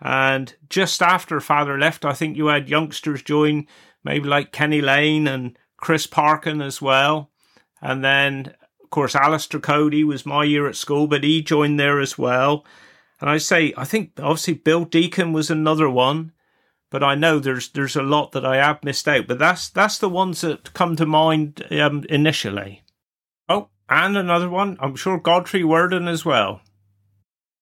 and 0.00 0.54
just 0.68 1.02
after 1.02 1.40
father 1.40 1.78
left, 1.78 2.04
I 2.04 2.12
think 2.12 2.36
you 2.36 2.46
had 2.46 2.68
youngsters 2.68 3.22
join, 3.22 3.66
maybe 4.04 4.28
like 4.28 4.52
Kenny 4.52 4.80
Lane 4.80 5.26
and 5.26 5.58
Chris 5.76 6.06
Parkin 6.06 6.60
as 6.60 6.80
well. 6.80 7.30
And 7.80 8.04
then, 8.04 8.54
of 8.88 8.90
course, 8.90 9.14
Alistair 9.14 9.60
Cody 9.60 10.02
was 10.02 10.24
my 10.24 10.44
year 10.44 10.66
at 10.66 10.74
school, 10.74 11.06
but 11.06 11.22
he 11.22 11.42
joined 11.42 11.78
there 11.78 12.00
as 12.00 12.16
well. 12.16 12.64
And 13.20 13.28
I 13.28 13.36
say, 13.36 13.74
I 13.76 13.84
think 13.84 14.12
obviously 14.18 14.54
Bill 14.54 14.86
Deacon 14.86 15.34
was 15.34 15.50
another 15.50 15.90
one, 15.90 16.32
but 16.88 17.02
I 17.02 17.14
know 17.14 17.38
there's 17.38 17.68
there's 17.68 17.96
a 17.96 18.02
lot 18.02 18.32
that 18.32 18.46
I 18.46 18.56
have 18.56 18.82
missed 18.82 19.06
out. 19.06 19.26
But 19.26 19.38
that's 19.38 19.68
that's 19.68 19.98
the 19.98 20.08
ones 20.08 20.40
that 20.40 20.72
come 20.72 20.96
to 20.96 21.04
mind 21.04 21.66
um, 21.70 22.06
initially. 22.08 22.82
Oh, 23.46 23.68
and 23.90 24.16
another 24.16 24.48
one, 24.48 24.78
I'm 24.80 24.96
sure 24.96 25.18
Godfrey 25.18 25.64
Worden 25.64 26.08
as 26.08 26.24
well. 26.24 26.62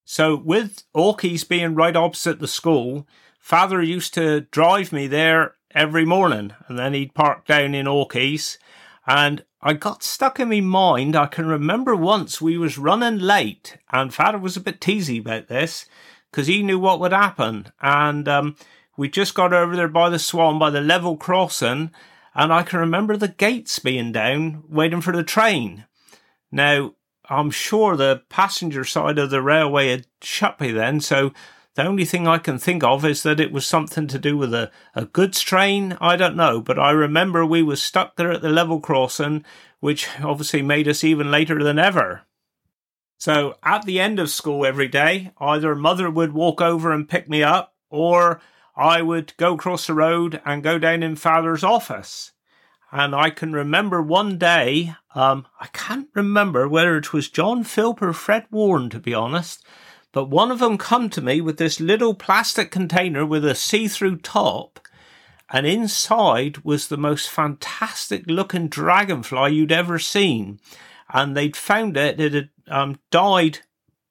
So 0.05 0.37
with 0.37 0.85
Orkies 0.95 1.49
being 1.49 1.75
right 1.75 1.97
opposite 1.97 2.39
the 2.39 2.47
school, 2.47 3.09
father 3.41 3.83
used 3.83 4.15
to 4.15 4.43
drive 4.43 4.93
me 4.93 5.09
there 5.09 5.57
every 5.75 6.05
morning, 6.05 6.53
and 6.69 6.79
then 6.79 6.95
he'd 6.95 7.15
park 7.17 7.49
down 7.49 7.75
in 7.75 7.87
Orkies, 7.87 8.59
and 9.09 9.45
I 9.67 9.73
got 9.73 10.05
stuck 10.05 10.39
in 10.39 10.51
my 10.51 10.61
mind. 10.61 11.17
I 11.17 11.27
can 11.27 11.47
remember 11.47 11.97
once 11.97 12.41
we 12.41 12.57
was 12.57 12.79
running 12.79 13.19
late, 13.19 13.79
and 13.91 14.15
Father 14.15 14.39
was 14.39 14.57
a 14.57 14.61
bit 14.61 14.81
teasy 14.81 15.19
about 15.19 15.49
this 15.49 15.87
because 16.31 16.47
he 16.47 16.63
knew 16.63 16.79
what 16.79 17.01
would 17.01 17.11
happen. 17.11 17.73
And 17.83 18.29
um, 18.29 18.55
we 18.97 19.09
just 19.09 19.35
got 19.35 19.53
over 19.53 19.75
there 19.75 19.89
by 19.89 20.09
the 20.09 20.21
Swan, 20.21 20.61
by 20.61 20.71
the 20.71 20.81
level 20.81 21.17
crossing, 21.17 21.91
and 22.33 22.53
I 22.53 22.63
can 22.63 22.79
remember 22.79 23.17
the 23.17 23.27
gates 23.27 23.81
being 23.81 24.13
down, 24.13 24.63
waiting 24.69 25.01
for 25.01 25.11
the 25.11 25.25
train. 25.25 25.85
Now, 26.53 26.95
I'm 27.29 27.51
sure 27.51 27.97
the 27.97 28.23
passenger 28.29 28.85
side 28.85 29.19
of 29.19 29.31
the 29.31 29.43
railway 29.43 29.89
had 29.89 30.07
shut 30.23 30.59
by 30.59 30.71
then, 30.71 31.01
so 31.01 31.33
the 31.77 31.85
only 31.87 32.07
thing 32.07 32.27
I 32.27 32.39
can 32.39 32.59
think 32.59 32.83
of 32.83 33.05
is 33.05 33.23
that 33.23 33.39
it 33.39 33.53
was 33.53 33.67
something 33.67 34.07
to 34.09 34.19
do 34.19 34.37
with 34.37 34.55
a, 34.55 34.71
a 34.95 35.05
goods 35.05 35.41
train. 35.41 35.97
I 36.01 36.17
don't 36.17 36.35
know, 36.35 36.63
but 36.63 36.79
I 36.79 36.91
remember 36.91 37.45
we 37.45 37.63
were 37.63 37.77
stuck 37.77 38.17
there 38.17 38.33
at 38.33 38.41
the 38.41 38.49
level 38.49 38.81
crossing, 38.81 39.45
which 39.81 40.09
obviously 40.21 40.63
made 40.63 40.89
us 40.89 41.05
even 41.05 41.31
later 41.31 41.63
than 41.63 41.79
ever. 41.79 42.23
So 43.19 43.57
at 43.63 43.85
the 43.85 44.01
end 44.01 44.19
of 44.19 44.31
school 44.31 44.65
every 44.65 44.89
day, 44.89 45.33
either 45.39 45.75
mother 45.75 46.11
would 46.11 46.33
walk 46.33 46.63
over 46.63 46.93
and 46.93 47.09
pick 47.09 47.29
me 47.29 47.43
up, 47.43 47.75
or 47.91 48.41
I 48.75 49.03
would 49.03 49.35
go 49.37 49.53
across 49.55 49.87
the 49.87 49.95
road 49.95 50.41
and 50.47 50.63
go 50.63 50.79
down 50.79 51.03
in 51.03 51.15
father's 51.15 51.63
office. 51.63 52.33
And 52.91 53.15
I 53.15 53.29
can 53.29 53.53
remember 53.53 54.01
one 54.01 54.39
day, 54.39 54.95
um, 55.15 55.47
I 55.61 55.67
can't 55.75 56.09
remember 56.15 56.69
whether 56.69 56.97
it 56.97 57.13
was 57.13 57.29
John 57.29 57.65
Philp 57.65 58.01
or 58.01 58.15
Fred 58.15 58.47
Warren, 58.51 58.89
to 58.91 58.99
be 58.99 59.13
honest, 59.13 59.63
but 60.13 60.31
one 60.31 60.51
of 60.51 60.59
them 60.59 60.79
come 60.79 61.11
to 61.11 61.21
me 61.21 61.41
with 61.41 61.59
this 61.59 61.81
little 61.81 62.15
plastic 62.15 62.71
container 62.71 63.27
with 63.27 63.45
a 63.45 63.55
see-through 63.55 64.19
top, 64.19 64.81
and 65.51 65.67
inside 65.67 66.59
was 66.65 66.89
the 66.89 66.97
most 66.97 67.29
fantastic 67.29 68.25
looking 68.27 68.69
dragonfly 68.69 69.53
you'd 69.53 69.73
ever 69.73 69.99
seen. 69.99 70.59
And 71.13 71.37
they'd 71.37 71.57
found 71.57 71.97
it; 71.97 72.21
it 72.21 72.33
had 72.33 72.51
um, 72.69 72.99
died 73.11 73.61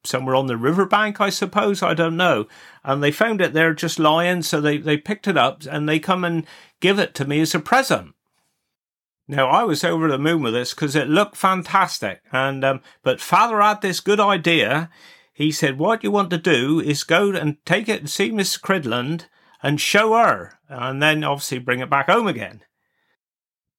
somewhere 0.05 0.35
on 0.35 0.47
the 0.47 0.57
riverbank, 0.57 1.19
I 1.19 1.29
suppose. 1.29 1.83
I 1.83 1.93
don't 1.93 2.15
know. 2.15 2.47
And 2.83 3.03
they 3.03 3.11
found 3.11 3.41
it 3.41 3.53
there 3.53 3.73
just 3.73 3.99
lying, 3.99 4.43
so 4.43 4.61
they 4.61 4.77
they 4.77 4.97
picked 4.97 5.27
it 5.27 5.37
up 5.37 5.63
and 5.69 5.89
they 5.89 5.99
come 5.99 6.23
and 6.23 6.45
give 6.79 6.99
it 6.99 7.13
to 7.15 7.25
me 7.25 7.41
as 7.41 7.55
a 7.55 7.59
present. 7.59 8.13
Now 9.27 9.47
I 9.47 9.63
was 9.63 9.83
over 9.83 10.07
the 10.07 10.19
moon 10.19 10.43
with 10.43 10.53
this 10.53 10.73
because 10.73 10.95
it 10.95 11.07
looked 11.09 11.35
fantastic, 11.35 12.21
and 12.31 12.63
um, 12.63 12.81
but 13.03 13.19
father 13.19 13.59
had 13.59 13.81
this 13.81 13.99
good 13.99 14.19
idea 14.19 14.89
he 15.35 15.51
said, 15.51 15.77
What 15.77 16.01
you 16.01 16.11
want 16.11 16.29
to 16.29 16.37
do 16.37 16.79
is 16.79 17.03
go 17.03 17.31
and 17.31 17.57
take 17.65 17.89
it 17.89 17.99
and 17.99 18.09
see 18.09 18.31
Miss 18.31 18.57
Cridland 18.57 19.25
and 19.61 19.81
show 19.81 20.13
her, 20.13 20.57
and 20.69 21.03
then 21.03 21.25
obviously 21.25 21.59
bring 21.59 21.81
it 21.81 21.89
back 21.89 22.09
home 22.09 22.25
again. 22.25 22.61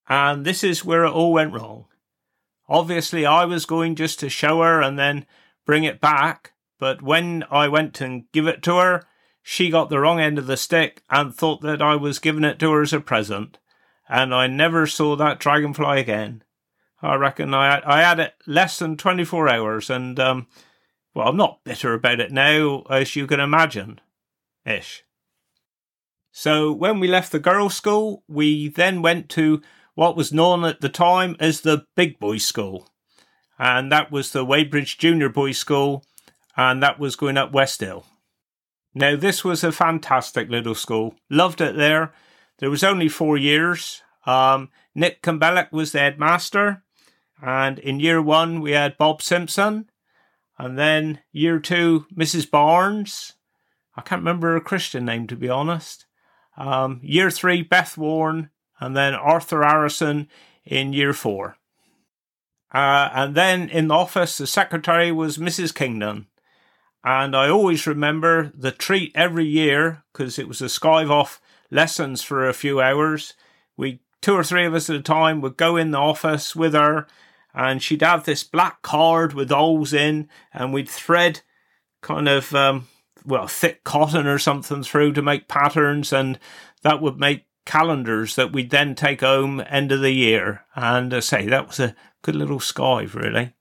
And 0.07 0.45
this 0.45 0.63
is 0.63 0.85
where 0.85 1.07
it 1.07 1.13
all 1.13 1.33
went 1.33 1.55
wrong. 1.55 1.87
Obviously, 2.69 3.25
I 3.25 3.47
was 3.47 3.65
going 3.65 3.95
just 3.95 4.21
to 4.21 4.29
show 4.29 4.61
her 4.61 4.83
and 4.83 4.99
then 4.99 5.25
bring 5.65 5.85
it 5.85 5.99
back, 5.99 6.53
but 6.79 7.01
when 7.01 7.43
I 7.51 7.69
went 7.69 8.03
and 8.03 8.31
give 8.33 8.47
it 8.47 8.63
to 8.65 8.77
her, 8.77 9.07
she 9.43 9.71
got 9.71 9.89
the 9.89 9.99
wrong 9.99 10.21
end 10.21 10.37
of 10.37 10.47
the 10.47 10.59
stick 10.59 11.05
and 11.09 11.35
thought 11.35 11.63
that 11.63 11.81
I 11.81 11.97
was 11.97 12.19
giving 12.19 12.45
it 12.45 12.59
to 12.59 12.73
her 12.73 12.83
as 12.83 12.93
a 12.93 13.01
present, 13.01 13.57
and 14.11 14.35
I 14.35 14.47
never 14.47 14.87
saw 14.87 15.17
that 15.17 15.41
dragonfly 15.41 16.01
again. 16.01 16.45
I 17.01 17.15
reckon 17.15 17.55
I 17.55 17.81
I 17.87 18.03
had 18.03 18.21
it 18.21 18.35
less 18.47 18.79
than 18.79 18.99
twenty 18.99 19.25
four 19.25 19.49
hours, 19.49 19.89
and 19.89 20.21
um, 20.21 20.49
well, 21.17 21.29
I'm 21.29 21.37
not 21.39 21.65
bitter 21.65 21.95
about 21.95 22.21
it 22.21 22.31
now, 22.31 22.83
as 22.91 23.17
you 23.17 23.27
can 23.27 23.41
imagine. 23.41 24.01
Ish. 24.67 25.03
So 26.31 26.71
when 26.71 27.01
we 27.01 27.09
left 27.09 27.33
the 27.33 27.39
girls' 27.39 27.75
school, 27.75 28.23
we 28.29 28.69
then 28.69 29.01
went 29.01 29.31
to 29.31 29.63
what 29.95 30.15
was 30.15 30.31
known 30.31 30.67
at 30.67 30.83
the 30.83 30.91
time 30.91 31.35
as 31.41 31.63
the 31.63 31.87
Big 31.97 32.19
Boys 32.19 32.45
School. 32.45 32.91
And 33.59 33.91
that 33.91 34.13
was 34.13 34.33
the 34.33 34.45
Wadebridge 34.45 34.99
Junior 34.99 35.31
Boys 35.31 35.57
School, 35.57 36.05
and 36.55 36.83
that 36.83 36.99
was 36.99 37.17
going 37.17 37.39
up 37.39 37.51
West 37.51 37.81
Hill. 37.81 38.05
Now, 38.95 39.17
this 39.17 39.43
was 39.43 39.65
a 39.65 39.73
fantastic 39.73 40.51
little 40.51 40.75
school. 40.75 41.15
Loved 41.31 41.63
it 41.63 41.77
there. 41.77 42.13
There 42.59 42.69
was 42.69 42.85
only 42.85 43.09
four 43.09 43.39
years. 43.39 44.03
Um, 44.27 44.69
Nick 44.95 45.23
Kambelek 45.23 45.73
was 45.73 45.93
the 45.93 46.01
headmaster. 46.01 46.83
And 47.41 47.79
in 47.79 48.01
year 48.01 48.21
one, 48.21 48.61
we 48.61 48.73
had 48.73 48.99
Bob 48.99 49.23
Simpson. 49.23 49.89
And 50.59 50.79
then 50.79 51.21
year 51.33 51.59
two, 51.59 52.07
Mrs. 52.15 52.51
Barnes. 52.51 53.35
I 53.97 54.03
can't 54.03 54.21
remember 54.21 54.53
her 54.53 54.61
Christian 54.61 55.05
name 55.05 55.27
to 55.29 55.37
be 55.37 55.49
honest. 55.49 56.07
Um, 56.57 57.01
year 57.03 57.31
three, 57.31 57.63
Beth 57.63 57.99
Warren, 57.99 58.51
and 58.81 58.97
then 58.97 59.15
Arthur 59.15 59.63
Harrison 59.63 60.29
in 60.65 60.93
year 60.93 61.13
four. 61.13 61.57
Uh, 62.73 63.09
and 63.13 63.35
then 63.35 63.69
in 63.69 63.89
the 63.89 63.95
office, 63.95 64.39
the 64.39 64.47
secretary 64.47 65.13
was 65.13 65.39
Mrs. 65.39 65.75
Kingdon. 65.75 66.27
And 67.05 67.37
I 67.37 67.49
always 67.49 67.87
remember 67.87 68.53
the 68.55 68.73
treat 68.73 69.13
every 69.15 69.47
year 69.47 70.03
because 70.13 70.39
it 70.39 70.49
was 70.49 70.61
a 70.61 70.67
skive 70.67 71.11
off 71.11 71.41
lessons 71.71 72.23
for 72.23 72.49
a 72.49 72.55
few 72.55 72.81
hours. 72.81 73.35
We, 73.77 74.01
two 74.21 74.35
or 74.35 74.43
three 74.43 74.67
of 74.67 74.75
us 74.75 74.91
at 74.91 74.97
a 74.97 75.03
time, 75.03 75.41
would 75.41 75.57
go 75.57 75.77
in 75.77 75.93
the 75.93 75.99
office 75.99 76.57
with 76.57 76.75
her 76.75 77.07
and 77.57 77.83
she'd 77.83 78.03
have 78.03 78.25
this 78.25 78.45
black 78.45 78.83
card 78.83 79.33
with 79.33 79.51
holes 79.51 79.95
in, 79.95 80.29
and 80.53 80.73
we'd 80.73 80.89
thread 80.89 81.41
kind 82.03 82.29
of 82.29 82.55
um, 82.55 82.87
well 83.25 83.49
thick 83.49 83.83
cotton 83.83 84.27
or 84.27 84.39
something 84.39 84.83
through 84.83 85.15
to 85.15 85.23
make 85.23 85.49
patterns, 85.49 86.13
and 86.13 86.39
that 86.83 87.01
would 87.01 87.19
make 87.19 87.47
calendars 87.65 88.37
that 88.37 88.53
we'd 88.53 88.71
then 88.71 88.95
take 88.95 89.23
home 89.23 89.63
end 89.69 89.91
of 89.91 90.03
the 90.03 90.13
year. 90.13 90.67
And 90.77 91.13
I 91.15 91.17
uh, 91.17 91.21
say 91.23 91.47
that 91.47 91.67
was 91.67 91.81
a 91.81 91.97
good 92.23 92.37
little 92.37 92.61
skive, 92.61 93.15
really. 93.15 93.55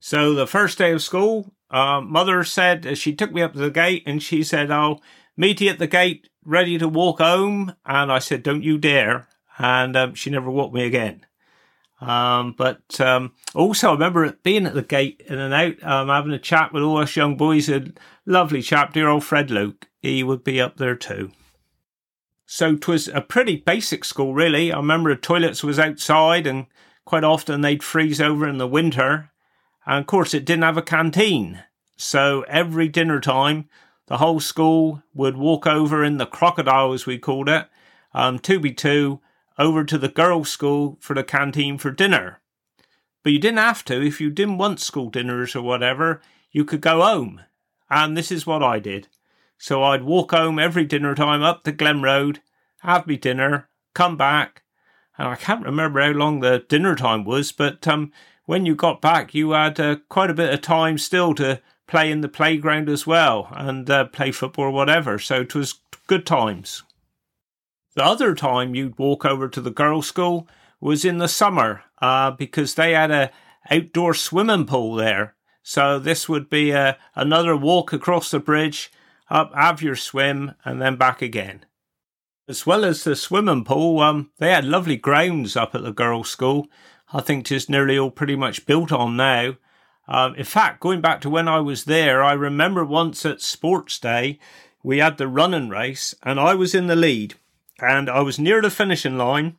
So 0.00 0.34
the 0.34 0.46
first 0.46 0.76
day 0.76 0.92
of 0.92 1.00
school, 1.00 1.54
uh, 1.70 2.00
mother 2.00 2.42
said 2.42 2.84
uh, 2.84 2.94
she 2.96 3.14
took 3.14 3.32
me 3.32 3.42
up 3.42 3.52
to 3.52 3.60
the 3.60 3.70
gate 3.70 4.02
and 4.06 4.20
she 4.20 4.42
said, 4.42 4.72
"I'll 4.72 5.00
meet 5.36 5.60
you 5.60 5.70
at 5.70 5.78
the 5.78 5.86
gate, 5.86 6.28
ready 6.44 6.78
to 6.78 6.88
walk 6.88 7.20
home." 7.20 7.76
And 7.86 8.10
I 8.10 8.18
said, 8.18 8.42
"Don't 8.42 8.64
you 8.64 8.76
dare!" 8.76 9.28
And 9.56 9.96
um, 9.96 10.14
she 10.14 10.30
never 10.30 10.50
walked 10.50 10.74
me 10.74 10.84
again. 10.84 11.26
Um, 12.00 12.54
but 12.56 13.00
um, 13.00 13.32
also, 13.54 13.90
I 13.90 13.92
remember 13.92 14.32
being 14.42 14.66
at 14.66 14.74
the 14.74 14.82
gate 14.82 15.22
in 15.26 15.38
and 15.38 15.52
out, 15.52 15.82
um, 15.82 16.08
having 16.08 16.32
a 16.32 16.38
chat 16.38 16.72
with 16.72 16.82
all 16.82 16.98
us 16.98 17.16
young 17.16 17.36
boys. 17.36 17.68
A 17.68 17.92
lovely 18.24 18.62
chap, 18.62 18.94
dear 18.94 19.08
old 19.08 19.24
Fred 19.24 19.50
Luke. 19.50 19.88
He 20.00 20.22
would 20.22 20.42
be 20.42 20.60
up 20.60 20.78
there 20.78 20.96
too. 20.96 21.30
So 22.46 22.74
'twas 22.74 23.06
a 23.08 23.20
pretty 23.20 23.56
basic 23.56 24.04
school, 24.04 24.34
really. 24.34 24.72
I 24.72 24.76
remember 24.78 25.14
the 25.14 25.20
toilets 25.20 25.62
was 25.62 25.78
outside, 25.78 26.46
and 26.46 26.66
quite 27.04 27.24
often 27.24 27.60
they'd 27.60 27.82
freeze 27.82 28.20
over 28.20 28.48
in 28.48 28.58
the 28.58 28.66
winter. 28.66 29.30
And 29.86 30.00
of 30.00 30.06
course, 30.06 30.34
it 30.34 30.44
didn't 30.44 30.64
have 30.64 30.76
a 30.76 30.82
canteen. 30.82 31.62
So 31.96 32.44
every 32.48 32.88
dinner 32.88 33.20
time, 33.20 33.68
the 34.06 34.18
whole 34.18 34.40
school 34.40 35.02
would 35.14 35.36
walk 35.36 35.66
over 35.66 36.02
in 36.02 36.16
the 36.16 36.26
crocodile, 36.26 36.92
as 36.92 37.06
we 37.06 37.18
called 37.18 37.48
it, 37.48 37.68
um, 38.14 38.38
2B2, 38.38 39.20
over 39.60 39.84
to 39.84 39.98
the 39.98 40.08
girls' 40.08 40.50
school 40.50 40.96
for 41.00 41.14
the 41.14 41.22
canteen 41.22 41.78
for 41.78 41.90
dinner. 41.90 42.40
But 43.22 43.32
you 43.32 43.38
didn't 43.38 43.58
have 43.58 43.84
to. 43.84 44.04
If 44.04 44.20
you 44.20 44.30
didn't 44.30 44.58
want 44.58 44.80
school 44.80 45.10
dinners 45.10 45.54
or 45.54 45.62
whatever, 45.62 46.22
you 46.50 46.64
could 46.64 46.80
go 46.80 47.02
home. 47.02 47.42
And 47.90 48.16
this 48.16 48.32
is 48.32 48.46
what 48.46 48.62
I 48.62 48.78
did. 48.78 49.08
So 49.58 49.82
I'd 49.82 50.02
walk 50.02 50.30
home 50.30 50.58
every 50.58 50.86
dinner 50.86 51.14
time 51.14 51.42
up 51.42 51.64
the 51.64 51.72
Glen 51.72 52.00
Road, 52.00 52.40
have 52.78 53.06
me 53.06 53.18
dinner, 53.18 53.68
come 53.94 54.16
back, 54.16 54.62
and 55.18 55.28
I 55.28 55.36
can't 55.36 55.66
remember 55.66 56.00
how 56.00 56.12
long 56.12 56.40
the 56.40 56.64
dinner 56.66 56.96
time 56.96 57.24
was, 57.24 57.52
but 57.52 57.86
um, 57.86 58.10
when 58.46 58.64
you 58.64 58.74
got 58.74 59.02
back, 59.02 59.34
you 59.34 59.50
had 59.50 59.78
uh, 59.78 59.96
quite 60.08 60.30
a 60.30 60.34
bit 60.34 60.54
of 60.54 60.62
time 60.62 60.96
still 60.96 61.34
to 61.34 61.60
play 61.86 62.10
in 62.10 62.22
the 62.22 62.28
playground 62.28 62.88
as 62.88 63.06
well 63.06 63.48
and 63.50 63.90
uh, 63.90 64.06
play 64.06 64.32
football 64.32 64.66
or 64.66 64.70
whatever. 64.70 65.18
So 65.18 65.42
it 65.42 65.54
was 65.54 65.80
good 66.06 66.24
times. 66.24 66.84
The 67.94 68.04
other 68.04 68.34
time 68.34 68.74
you'd 68.74 68.98
walk 68.98 69.24
over 69.24 69.48
to 69.48 69.60
the 69.60 69.70
girls' 69.70 70.06
school 70.06 70.48
was 70.80 71.04
in 71.04 71.18
the 71.18 71.28
summer 71.28 71.82
uh, 72.00 72.30
because 72.30 72.74
they 72.74 72.92
had 72.92 73.10
a 73.10 73.30
outdoor 73.70 74.14
swimming 74.14 74.66
pool 74.66 74.94
there. 74.94 75.34
So 75.62 75.98
this 75.98 76.28
would 76.28 76.48
be 76.48 76.70
a, 76.70 76.90
uh, 76.90 76.94
another 77.14 77.56
walk 77.56 77.92
across 77.92 78.30
the 78.30 78.40
bridge, 78.40 78.90
up, 79.28 79.54
have 79.54 79.82
your 79.82 79.96
swim, 79.96 80.54
and 80.64 80.80
then 80.80 80.96
back 80.96 81.20
again. 81.20 81.66
As 82.48 82.66
well 82.66 82.84
as 82.84 83.04
the 83.04 83.14
swimming 83.14 83.64
pool, 83.64 84.00
um, 84.00 84.30
they 84.38 84.50
had 84.50 84.64
lovely 84.64 84.96
grounds 84.96 85.56
up 85.56 85.74
at 85.74 85.82
the 85.82 85.92
girls' 85.92 86.30
school. 86.30 86.68
I 87.12 87.20
think 87.20 87.46
just 87.46 87.68
nearly 87.68 87.98
all 87.98 88.10
pretty 88.10 88.36
much 88.36 88.66
built 88.66 88.90
on 88.90 89.16
now. 89.16 89.56
Um, 90.08 90.34
in 90.34 90.44
fact, 90.44 90.80
going 90.80 91.00
back 91.00 91.20
to 91.20 91.30
when 91.30 91.46
I 91.46 91.60
was 91.60 91.84
there, 91.84 92.22
I 92.22 92.32
remember 92.32 92.84
once 92.84 93.24
at 93.26 93.40
Sports 93.40 93.98
Day, 93.98 94.38
we 94.82 94.98
had 94.98 95.18
the 95.18 95.28
running 95.28 95.68
race, 95.68 96.14
and 96.22 96.40
I 96.40 96.54
was 96.54 96.74
in 96.74 96.86
the 96.86 96.96
lead, 96.96 97.34
and 97.82 98.08
I 98.08 98.20
was 98.20 98.38
near 98.38 98.62
the 98.62 98.70
finishing 98.70 99.16
line. 99.16 99.56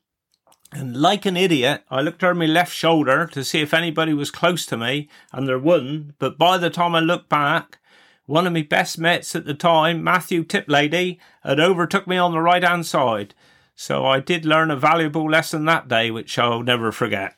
And 0.74 0.96
like 0.96 1.26
an 1.26 1.36
idiot, 1.36 1.84
I 1.90 2.02
looked 2.02 2.24
over 2.24 2.34
my 2.34 2.46
left 2.46 2.74
shoulder 2.74 3.28
to 3.34 3.44
see 3.44 3.62
if 3.62 3.74
anybody 3.74 4.14
was 4.14 4.32
close 4.32 4.66
to 4.68 4.78
me, 4.78 5.10
and 5.34 5.48
there 5.48 5.60
wasn't. 5.60 6.18
But 6.18 6.38
by 6.38 6.58
the 6.58 6.70
time 6.70 6.96
I 6.96 7.02
looked 7.02 7.28
back, 7.28 7.80
one 8.26 8.48
of 8.48 8.54
my 8.54 8.62
best 8.62 8.98
mates 8.98 9.36
at 9.36 9.46
the 9.46 9.54
time, 9.54 10.04
Matthew 10.04 10.46
Tiplady, 10.46 11.20
had 11.44 11.60
overtook 11.60 12.08
me 12.08 12.16
on 12.18 12.32
the 12.32 12.40
right 12.40 12.64
hand 12.64 12.86
side. 12.86 13.34
So 13.76 14.06
I 14.06 14.22
did 14.22 14.46
learn 14.46 14.72
a 14.72 14.78
valuable 14.78 15.30
lesson 15.30 15.66
that 15.66 15.90
day, 15.90 16.12
which 16.12 16.40
I'll 16.40 16.64
never 16.64 16.92
forget. 16.92 17.36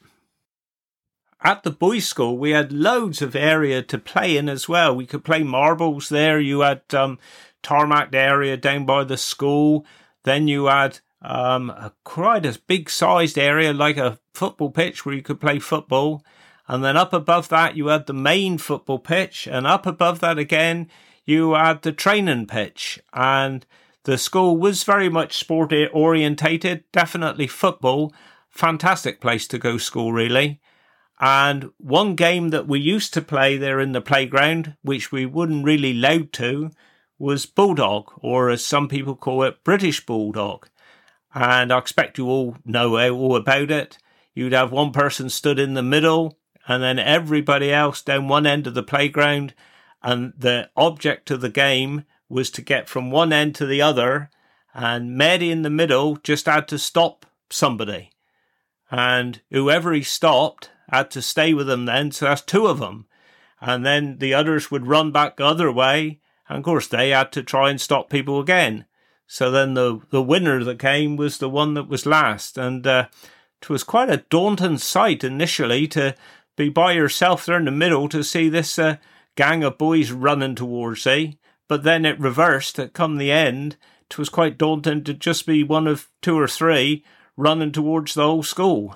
At 1.42 1.64
the 1.64 1.72
boys' 1.72 2.08
school, 2.08 2.38
we 2.38 2.52
had 2.52 2.72
loads 2.72 3.22
of 3.22 3.36
area 3.36 3.82
to 3.82 3.98
play 3.98 4.38
in 4.38 4.48
as 4.48 4.70
well. 4.70 4.96
We 4.96 5.06
could 5.06 5.26
play 5.26 5.44
marbles 5.44 6.10
there. 6.10 6.40
You 6.40 6.62
had 6.62 6.82
um, 6.94 7.18
tarmac 7.64 8.14
area 8.14 8.56
down 8.56 8.86
by 8.86 9.04
the 9.04 9.18
school. 9.18 9.86
Then 10.24 10.48
you 10.48 10.66
had 10.66 11.00
um, 11.22 11.70
a 11.70 11.94
quite 12.04 12.46
a 12.46 12.60
big 12.68 12.90
sized 12.90 13.38
area 13.38 13.74
like 13.74 13.98
a 13.98 14.20
football 14.34 14.72
pitch 14.72 15.06
where 15.06 15.16
you 15.16 15.22
could 15.22 15.40
play 15.40 15.60
football. 15.60 16.24
And 16.68 16.84
then 16.84 16.98
up 16.98 17.14
above 17.14 17.50
that, 17.50 17.76
you 17.76 17.88
had 17.88 18.06
the 18.06 18.14
main 18.14 18.58
football 18.58 19.00
pitch. 19.00 19.48
And 19.48 19.68
up 19.68 19.86
above 19.86 20.20
that 20.22 20.38
again, 20.38 20.90
you 21.26 21.54
had 21.54 21.82
the 21.82 21.92
training 21.92 22.48
pitch. 22.48 23.00
And 23.14 23.66
the 24.04 24.18
school 24.18 24.58
was 24.58 24.84
very 24.84 25.10
much 25.10 25.38
sport 25.38 25.74
orientated, 25.94 26.84
definitely 26.92 27.48
football. 27.48 28.14
Fantastic 28.50 29.22
place 29.22 29.48
to 29.48 29.58
go 29.58 29.78
school, 29.78 30.14
really. 30.14 30.60
And 31.20 31.72
one 31.78 32.16
game 32.16 32.50
that 32.50 32.68
we 32.68 32.80
used 32.80 33.14
to 33.14 33.22
play 33.22 33.58
there 33.58 33.80
in 33.80 33.94
the 33.94 34.02
playground, 34.02 34.76
which 34.82 35.12
we 35.12 35.26
wouldn't 35.26 35.66
really 35.66 35.92
allowed 35.92 36.34
to, 36.34 36.72
was 37.24 37.46
Bulldog, 37.46 38.12
or 38.18 38.50
as 38.50 38.66
some 38.66 38.90
people 38.90 39.16
call 39.16 39.44
it, 39.44 39.64
British 39.64 40.06
Bulldog. 40.06 40.68
And 41.34 41.72
I 41.72 41.78
expect 41.78 42.18
you 42.18 42.28
all 42.28 42.58
know 42.66 43.00
all 43.00 43.38
about 43.38 43.72
it. 43.72 43.98
You'd 44.34 44.52
have 44.52 44.74
one 44.74 44.92
person 44.92 45.30
stood 45.30 45.58
in 45.58 45.74
the 45.74 45.82
middle, 45.82 46.38
and 46.68 46.84
then 46.84 47.00
everybody 47.00 47.72
else 47.72 48.02
down 48.02 48.28
one 48.28 48.46
end 48.46 48.68
of 48.68 48.74
the 48.74 48.84
playground, 48.84 49.54
and 50.02 50.34
the 50.38 50.70
object 50.76 51.32
of 51.32 51.40
the 51.40 51.50
game 51.50 52.04
was 52.28 52.52
to 52.52 52.62
get 52.62 52.90
from 52.90 53.10
one 53.10 53.32
end 53.32 53.56
to 53.56 53.66
the 53.66 53.82
other, 53.82 54.30
and 54.74 55.18
Mehdi 55.18 55.50
in 55.50 55.62
the 55.62 55.70
middle 55.70 56.18
just 56.18 56.46
had 56.46 56.68
to 56.68 56.78
stop 56.78 57.26
somebody, 57.50 58.10
and 58.92 59.40
whoever 59.50 59.94
he 59.94 60.04
stopped 60.04 60.72
had 60.90 61.10
to 61.12 61.22
stay 61.22 61.54
with 61.54 61.70
him 61.70 61.86
then, 61.86 62.12
so 62.12 62.26
that's 62.26 62.42
two 62.42 62.68
of 62.68 62.80
them, 62.80 63.08
and 63.62 63.86
then 63.86 64.18
the 64.18 64.34
others 64.34 64.70
would 64.70 64.88
run 64.88 65.12
back 65.12 65.38
the 65.38 65.46
other 65.46 65.72
way, 65.72 66.20
and 66.50 66.58
of 66.58 66.64
course 66.64 66.88
they 66.88 67.10
had 67.10 67.32
to 67.34 67.44
try 67.44 67.70
and 67.70 67.80
stop 67.80 68.10
people 68.10 68.40
again. 68.40 68.86
So 69.28 69.50
then 69.50 69.74
the, 69.74 70.02
the 70.10 70.22
winner 70.22 70.64
that 70.64 70.80
came 70.80 71.16
was 71.16 71.38
the 71.38 71.50
one 71.50 71.74
that 71.74 71.88
was 71.88 72.06
last. 72.06 72.58
And 72.58 72.86
uh, 72.86 73.08
it 73.62 73.70
was 73.70 73.84
quite 73.84 74.10
a 74.10 74.26
daunting 74.30 74.78
sight 74.78 75.24
initially 75.24 75.88
to 75.90 76.16
be 76.56 76.70
by 76.70 76.92
yourself 76.92 77.46
there 77.46 77.58
in 77.58 77.66
the 77.66 77.72
middle 77.72 78.10
to 78.10 78.24
see 78.24 78.50
this 78.50 78.78
uh, 78.78 78.98
gang 79.36 79.64
of 79.64 79.78
boys 79.78 80.12
running 80.12 80.56
towards 80.56 81.06
you. 81.06 81.34
But 81.68 81.84
then 81.84 82.06
it 82.06 82.20
reversed. 82.20 82.78
At 82.78 82.94
come 82.94 83.18
the 83.18 83.32
end, 83.32 83.78
it 84.12 84.18
was 84.18 84.30
quite 84.30 84.58
daunting 84.58 85.04
to 85.06 85.14
just 85.14 85.46
be 85.48 85.64
one 85.64 85.88
of 85.88 86.10
two 86.22 86.38
or 86.38 86.48
three 86.48 87.04
running 87.36 87.72
towards 87.72 88.14
the 88.14 88.24
whole 88.24 88.44
school. 88.44 88.96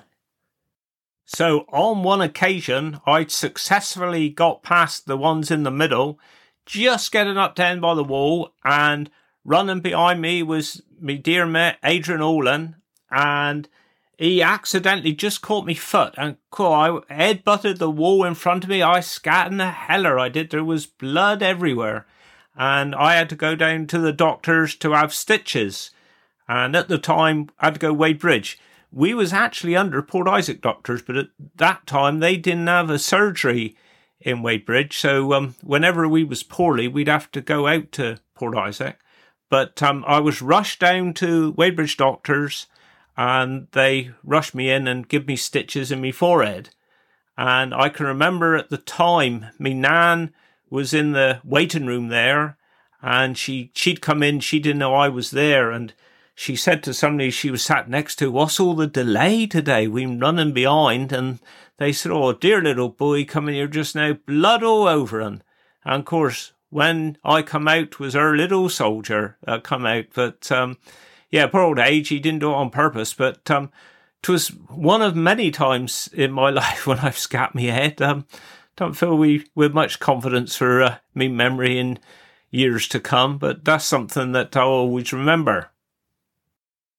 So 1.24 1.66
on 1.72 2.02
one 2.02 2.20
occasion, 2.20 3.00
I'd 3.06 3.30
successfully 3.30 4.28
got 4.28 4.62
past 4.62 5.06
the 5.06 5.16
ones 5.16 5.50
in 5.50 5.62
the 5.62 5.70
middle, 5.70 6.20
just 6.68 7.10
getting 7.10 7.38
up 7.38 7.54
to 7.56 7.64
end 7.64 7.80
by 7.80 7.94
the 7.94 8.04
wall, 8.04 8.52
and 8.62 9.10
running 9.44 9.80
behind 9.80 10.20
me 10.20 10.42
was 10.42 10.82
my 11.00 11.14
dear 11.14 11.46
mate 11.46 11.76
Adrian 11.82 12.20
Olin, 12.20 12.76
and 13.10 13.68
he 14.18 14.42
accidentally 14.42 15.14
just 15.14 15.40
caught 15.40 15.64
me 15.64 15.74
foot 15.74 16.14
and 16.18 16.36
cool, 16.50 16.72
I 16.72 17.00
head 17.08 17.42
butted 17.42 17.78
the 17.78 17.90
wall 17.90 18.24
in 18.24 18.34
front 18.34 18.64
of 18.64 18.70
me. 18.70 18.82
I 18.82 19.00
scat 19.00 19.50
in 19.50 19.56
the 19.56 19.70
heller 19.70 20.18
I 20.18 20.28
did. 20.28 20.50
There 20.50 20.62
was 20.62 20.86
blood 20.86 21.42
everywhere, 21.42 22.06
and 22.54 22.94
I 22.94 23.14
had 23.14 23.30
to 23.30 23.36
go 23.36 23.54
down 23.54 23.86
to 23.86 23.98
the 23.98 24.12
doctors 24.12 24.74
to 24.76 24.92
have 24.92 25.14
stitches. 25.14 25.90
And 26.48 26.76
at 26.76 26.88
the 26.88 26.98
time, 26.98 27.48
I 27.58 27.66
had 27.66 27.74
to 27.74 27.80
go 27.80 27.94
Wadebridge. 27.94 28.56
We 28.92 29.14
was 29.14 29.32
actually 29.32 29.76
under 29.76 30.02
Port 30.02 30.28
Isaac 30.28 30.60
doctors, 30.60 31.00
but 31.00 31.16
at 31.16 31.28
that 31.56 31.86
time 31.86 32.20
they 32.20 32.36
didn't 32.36 32.66
have 32.66 32.90
a 32.90 32.98
surgery 32.98 33.76
in 34.20 34.38
Wadebridge. 34.38 34.92
So 34.92 35.32
um, 35.32 35.54
whenever 35.62 36.08
we 36.08 36.24
was 36.24 36.42
poorly, 36.42 36.88
we'd 36.88 37.08
have 37.08 37.30
to 37.32 37.40
go 37.40 37.66
out 37.66 37.92
to 37.92 38.18
Port 38.34 38.56
Isaac. 38.56 38.98
But 39.50 39.82
um, 39.82 40.04
I 40.06 40.20
was 40.20 40.42
rushed 40.42 40.80
down 40.80 41.14
to 41.14 41.52
Wadebridge 41.54 41.96
Doctors 41.96 42.66
and 43.16 43.68
they 43.72 44.10
rushed 44.22 44.54
me 44.54 44.70
in 44.70 44.86
and 44.86 45.08
give 45.08 45.26
me 45.26 45.36
stitches 45.36 45.90
in 45.90 46.02
my 46.02 46.12
forehead. 46.12 46.70
And 47.36 47.72
I 47.72 47.88
can 47.88 48.06
remember 48.06 48.56
at 48.56 48.68
the 48.68 48.78
time, 48.78 49.46
me 49.58 49.74
nan 49.74 50.34
was 50.70 50.92
in 50.92 51.12
the 51.12 51.40
waiting 51.44 51.86
room 51.86 52.08
there 52.08 52.58
and 53.00 53.38
she, 53.38 53.70
she'd 53.74 54.00
come 54.00 54.22
in, 54.22 54.40
she 54.40 54.58
didn't 54.58 54.78
know 54.78 54.94
I 54.94 55.08
was 55.08 55.30
there. 55.30 55.70
And 55.70 55.94
she 56.34 56.56
said 56.56 56.82
to 56.82 56.94
somebody 56.94 57.30
she 57.30 57.50
was 57.50 57.62
sat 57.62 57.88
next 57.88 58.16
to, 58.16 58.30
what's 58.30 58.60
all 58.60 58.74
the 58.74 58.86
delay 58.86 59.46
today? 59.46 59.86
We're 59.86 60.16
running 60.16 60.52
behind. 60.52 61.12
And 61.12 61.38
they 61.78 61.92
said, 61.92 62.12
oh, 62.12 62.32
dear 62.32 62.60
little 62.60 62.88
boy 62.88 63.24
coming 63.24 63.54
here 63.54 63.68
just 63.68 63.94
now, 63.94 64.12
blood 64.26 64.62
all 64.62 64.86
over 64.86 65.20
him. 65.20 65.42
And 65.84 66.00
of 66.00 66.04
course, 66.04 66.52
when 66.70 67.16
I 67.24 67.42
come 67.42 67.68
out 67.68 67.98
was 67.98 68.14
our 68.14 68.36
little 68.36 68.68
soldier 68.68 69.38
uh, 69.46 69.60
come 69.60 69.86
out. 69.86 70.06
But 70.14 70.50
um, 70.52 70.76
yeah, 71.30 71.46
poor 71.46 71.62
old 71.62 71.78
age, 71.78 72.08
he 72.08 72.18
didn't 72.18 72.40
do 72.40 72.50
it 72.50 72.54
on 72.54 72.70
purpose. 72.70 73.14
But 73.14 73.50
um, 73.50 73.70
it 74.22 74.28
was 74.28 74.48
one 74.48 75.02
of 75.02 75.16
many 75.16 75.50
times 75.50 76.08
in 76.12 76.32
my 76.32 76.50
life 76.50 76.86
when 76.86 76.98
I've 76.98 77.18
scat 77.18 77.54
my 77.54 77.62
head. 77.62 78.02
Um, 78.02 78.26
don't 78.76 78.94
feel 78.94 79.16
we 79.16 79.46
with 79.54 79.72
much 79.72 79.98
confidence 79.98 80.56
for 80.56 80.82
uh, 80.82 80.96
me 81.14 81.28
memory 81.28 81.78
in 81.78 81.98
years 82.50 82.88
to 82.88 83.00
come, 83.00 83.38
but 83.38 83.64
that's 83.64 83.84
something 83.84 84.32
that 84.32 84.56
I'll 84.56 84.68
always 84.68 85.12
remember. 85.12 85.70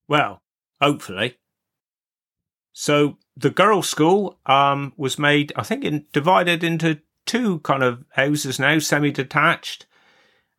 Well, 0.08 0.42
hopefully. 0.82 1.38
So 2.74 3.18
the 3.40 3.50
girls' 3.50 3.90
school 3.90 4.38
um, 4.46 4.94
was 4.98 5.18
made, 5.18 5.54
I 5.56 5.64
think, 5.64 5.84
in, 5.84 6.06
divided 6.12 6.64
into 6.64 7.00
two 7.26 7.60
kind 7.60 7.84
of 7.84 8.04
houses 8.12 8.60
now, 8.60 8.80
semi 8.80 9.12
detached. 9.12 9.86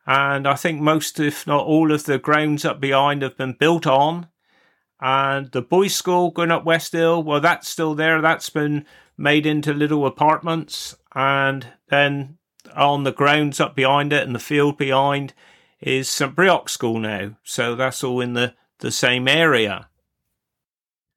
And 0.07 0.47
I 0.47 0.55
think 0.55 0.81
most, 0.81 1.19
if 1.19 1.45
not 1.45 1.65
all, 1.65 1.91
of 1.91 2.05
the 2.05 2.17
grounds 2.17 2.65
up 2.65 2.81
behind 2.81 3.21
have 3.21 3.37
been 3.37 3.53
built 3.53 3.85
on. 3.85 4.27
And 4.99 5.51
the 5.51 5.61
boys' 5.61 5.95
school 5.95 6.31
going 6.31 6.51
up 6.51 6.65
West 6.65 6.93
Hill, 6.93 7.23
well, 7.23 7.39
that's 7.39 7.67
still 7.67 7.95
there. 7.95 8.21
That's 8.21 8.49
been 8.49 8.85
made 9.17 9.45
into 9.45 9.73
little 9.73 10.05
apartments. 10.05 10.95
And 11.13 11.67
then 11.89 12.37
on 12.75 13.03
the 13.03 13.11
grounds 13.11 13.59
up 13.59 13.75
behind 13.75 14.13
it 14.13 14.23
and 14.23 14.33
the 14.33 14.39
field 14.39 14.77
behind 14.77 15.33
is 15.79 16.09
St. 16.09 16.35
Breock 16.35 16.69
School 16.69 16.99
now. 16.99 17.35
So 17.43 17.75
that's 17.75 18.03
all 18.03 18.21
in 18.21 18.33
the, 18.33 18.53
the 18.79 18.91
same 18.91 19.27
area. 19.27 19.89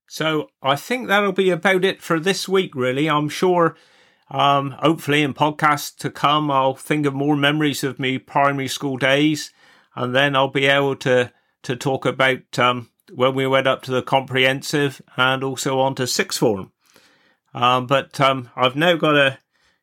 So 0.06 0.48
I 0.62 0.76
think 0.76 1.08
that'll 1.08 1.32
be 1.32 1.50
about 1.50 1.84
it 1.84 2.02
for 2.02 2.20
this 2.20 2.48
week, 2.48 2.74
really. 2.74 3.08
I'm 3.08 3.28
sure 3.28 3.76
um, 4.30 4.72
hopefully, 4.72 5.22
in 5.22 5.34
podcasts 5.34 5.94
to 5.98 6.10
come, 6.10 6.50
I'll 6.50 6.74
think 6.74 7.06
of 7.06 7.14
more 7.14 7.36
memories 7.36 7.84
of 7.84 7.98
me 7.98 8.18
primary 8.18 8.68
school 8.68 8.96
days, 8.96 9.52
and 9.94 10.14
then 10.14 10.34
I'll 10.34 10.48
be 10.48 10.66
able 10.66 10.96
to 10.96 11.32
to 11.62 11.76
talk 11.76 12.04
about 12.04 12.58
um, 12.58 12.90
when 13.12 13.34
we 13.34 13.46
went 13.46 13.66
up 13.66 13.82
to 13.82 13.90
the 13.90 14.02
comprehensive 14.02 15.00
and 15.16 15.44
also 15.44 15.78
on 15.78 15.94
to 15.96 16.06
sixth 16.06 16.38
form. 16.38 16.72
Um, 17.52 17.86
but 17.86 18.20
um, 18.20 18.50
I've 18.56 18.76
now 18.76 18.96
got 18.96 19.12
to 19.12 19.38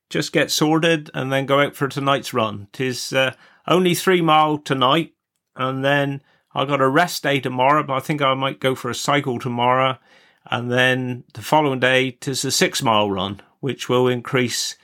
just 0.10 0.34
get 0.34 0.52
sorted 0.52 1.10
and 1.14 1.32
then 1.32 1.46
go 1.46 1.60
out 1.60 1.76
for 1.76 1.88
tonight's 1.88 2.34
run. 2.34 2.68
Tis 2.74 3.14
uh, 3.14 3.34
only 3.68 3.96
three 3.96 4.22
mile 4.22 4.58
tonight, 4.58 5.14
and 5.56 5.86
then 5.86 6.22
I 6.54 6.66
got 6.66 6.82
a 6.82 6.90
rest 6.90 7.24
day 7.24 7.40
tomorrow. 7.40 7.84
But 7.84 7.94
I 7.94 8.00
think 8.00 8.22
I 8.22 8.34
might 8.34 8.60
go 8.60 8.76
for 8.76 8.90
a 8.90 8.96
cycle 8.96 9.40
tomorrow, 9.40 9.98
and 10.46 10.72
then 10.72 11.24
the 11.34 11.42
following 11.42 11.80
day 11.80 12.12
tis 12.12 12.46
a 12.46 12.52
six 12.52 12.82
mile 12.82 13.10
run 13.10 13.42
which 13.62 13.88
will 13.88 14.08
increase 14.08 14.76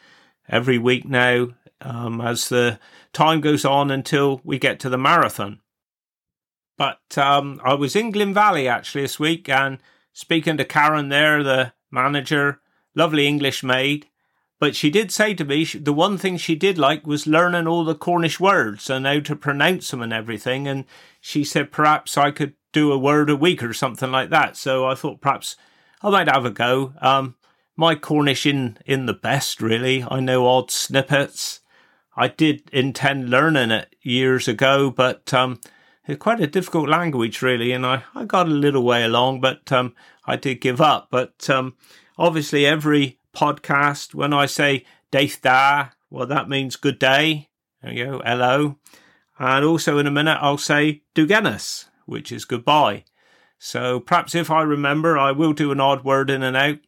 every 0.48 0.78
week 0.78 1.04
now 1.04 1.48
um, 1.82 2.22
as 2.22 2.48
the 2.48 2.80
time 3.12 3.42
goes 3.42 3.66
on 3.66 3.92
until 3.92 4.40
we 4.44 4.58
get 4.58 4.80
to 4.80 4.90
the 4.90 4.98
marathon. 4.98 5.60
But 6.78 7.18
um, 7.18 7.60
I 7.64 7.74
was 7.74 7.96
in 7.96 8.12
Glynn 8.12 8.34
Valley 8.34 8.68
actually 8.68 9.02
this 9.02 9.20
week 9.20 9.50
and 9.50 9.80
speaking 10.14 10.58
to 10.58 10.66
Karen 10.66 11.10
there, 11.10 11.44
the 11.44 11.74
manager, 11.92 12.62
lovely 12.96 13.28
English 13.28 13.64
maid. 13.64 14.08
But 14.60 14.76
she 14.76 14.90
did 14.90 15.12
say 15.12 15.34
to 15.36 15.46
me 15.46 15.66
the 15.66 15.94
one 15.94 16.18
thing 16.18 16.38
she 16.38 16.56
did 16.56 16.78
like 16.78 17.06
was 17.06 17.28
learning 17.28 17.68
all 17.68 17.84
the 17.84 17.96
Cornish 17.96 18.40
words 18.40 18.90
and 18.90 19.06
how 19.06 19.20
to 19.20 19.36
pronounce 19.36 19.92
them 19.92 20.02
and 20.02 20.12
everything. 20.12 20.68
And 20.68 20.86
she 21.22 21.44
said 21.44 21.72
perhaps 21.72 22.18
I 22.18 22.32
could 22.32 22.54
do 22.74 22.92
a 22.92 22.98
word 22.98 23.30
a 23.30 23.36
week 23.36 23.62
or 23.62 23.74
something 23.74 24.12
like 24.12 24.30
that. 24.32 24.58
So 24.58 24.88
I 24.88 24.96
thought 24.96 25.22
perhaps 25.22 25.56
I 26.02 26.10
might 26.10 26.30
have 26.30 26.46
a 26.46 26.52
go. 26.52 26.94
Um, 27.02 27.36
my 27.76 27.94
Cornish 27.94 28.46
in 28.46 28.78
in 28.86 29.06
the 29.06 29.14
best 29.14 29.62
really. 29.62 30.04
I 30.10 30.20
know 30.20 30.48
odd 30.48 30.72
snippets. 30.72 31.60
I 32.16 32.28
did 32.28 32.68
intend 32.74 33.30
learning 33.30 33.70
it 33.70 33.96
years 34.02 34.48
ago, 34.48 34.90
but 34.90 35.32
um, 35.36 35.60
it's 36.08 36.18
quite 36.18 36.40
a 36.40 36.48
difficult 36.48 36.90
language, 36.90 37.44
really, 37.44 37.72
and 37.74 37.86
I, 37.86 38.04
I 38.16 38.26
got 38.26 38.48
a 38.48 38.52
little 38.52 38.84
way 38.84 39.04
along, 39.04 39.42
but 39.42 39.72
um, 39.72 39.94
I 40.26 40.36
did 40.36 40.62
give 40.62 40.82
up. 40.82 41.10
But 41.12 41.48
um, 41.48 41.76
obviously, 42.18 42.66
every 42.66 43.17
podcast, 43.38 44.16
when 44.16 44.34
I 44.34 44.48
say 44.48 44.84
Daith 45.12 45.40
Da, 45.44 45.90
well, 46.10 46.26
that 46.26 46.50
means 46.50 46.76
good 46.76 46.98
day. 46.98 47.50
There 47.84 47.94
you 47.94 48.06
go, 48.06 48.22
hello. 48.26 48.78
And 49.38 49.64
also 49.64 50.00
in 50.00 50.08
a 50.08 50.12
minute, 50.12 50.40
I'll 50.42 50.58
say 50.58 51.04
Dugenis, 51.14 51.86
which 52.06 52.32
is 52.32 52.46
goodbye. 52.46 53.06
So 53.60 54.00
perhaps 54.00 54.34
if 54.34 54.50
I 54.50 54.64
remember, 54.64 55.18
I 55.18 55.32
will 55.32 55.54
do 55.54 55.72
an 55.72 55.80
odd 55.80 56.04
word 56.04 56.30
in 56.30 56.42
and 56.42 56.58
out. 56.58 56.80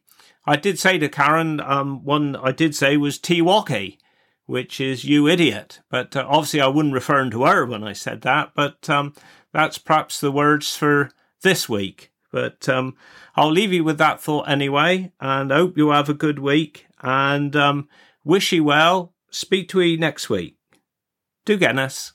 I 0.44 0.56
did 0.56 0.78
say 0.78 0.98
to 0.98 1.08
Karen, 1.08 1.60
um, 1.60 2.04
one 2.04 2.34
I 2.34 2.50
did 2.50 2.74
say 2.74 2.96
was 2.96 3.18
Tiwaki, 3.18 3.98
which 4.46 4.80
is 4.80 5.04
you 5.04 5.28
idiot. 5.28 5.80
But 5.90 6.16
uh, 6.16 6.26
obviously, 6.28 6.60
I 6.60 6.66
wasn't 6.66 6.94
referring 6.94 7.30
to 7.32 7.44
her 7.44 7.64
when 7.64 7.84
I 7.84 7.92
said 7.92 8.22
that. 8.22 8.52
But 8.56 8.90
um, 8.90 9.14
that's 9.52 9.78
perhaps 9.78 10.20
the 10.20 10.32
words 10.32 10.74
for 10.74 11.10
this 11.42 11.68
week. 11.68 12.10
But 12.30 12.68
um, 12.68 12.96
I'll 13.36 13.50
leave 13.50 13.72
you 13.72 13.84
with 13.84 13.98
that 13.98 14.20
thought 14.20 14.48
anyway, 14.48 15.12
and 15.20 15.50
hope 15.50 15.76
you 15.76 15.90
have 15.90 16.08
a 16.08 16.14
good 16.14 16.38
week. 16.38 16.86
And 17.02 17.54
um, 17.56 17.88
wish 18.24 18.52
you 18.52 18.64
well. 18.64 19.14
Speak 19.30 19.68
to 19.70 19.80
you 19.80 19.96
next 19.96 20.28
week. 20.28 20.56
Do 21.44 21.56
get 21.56 21.78
us. 21.78 22.12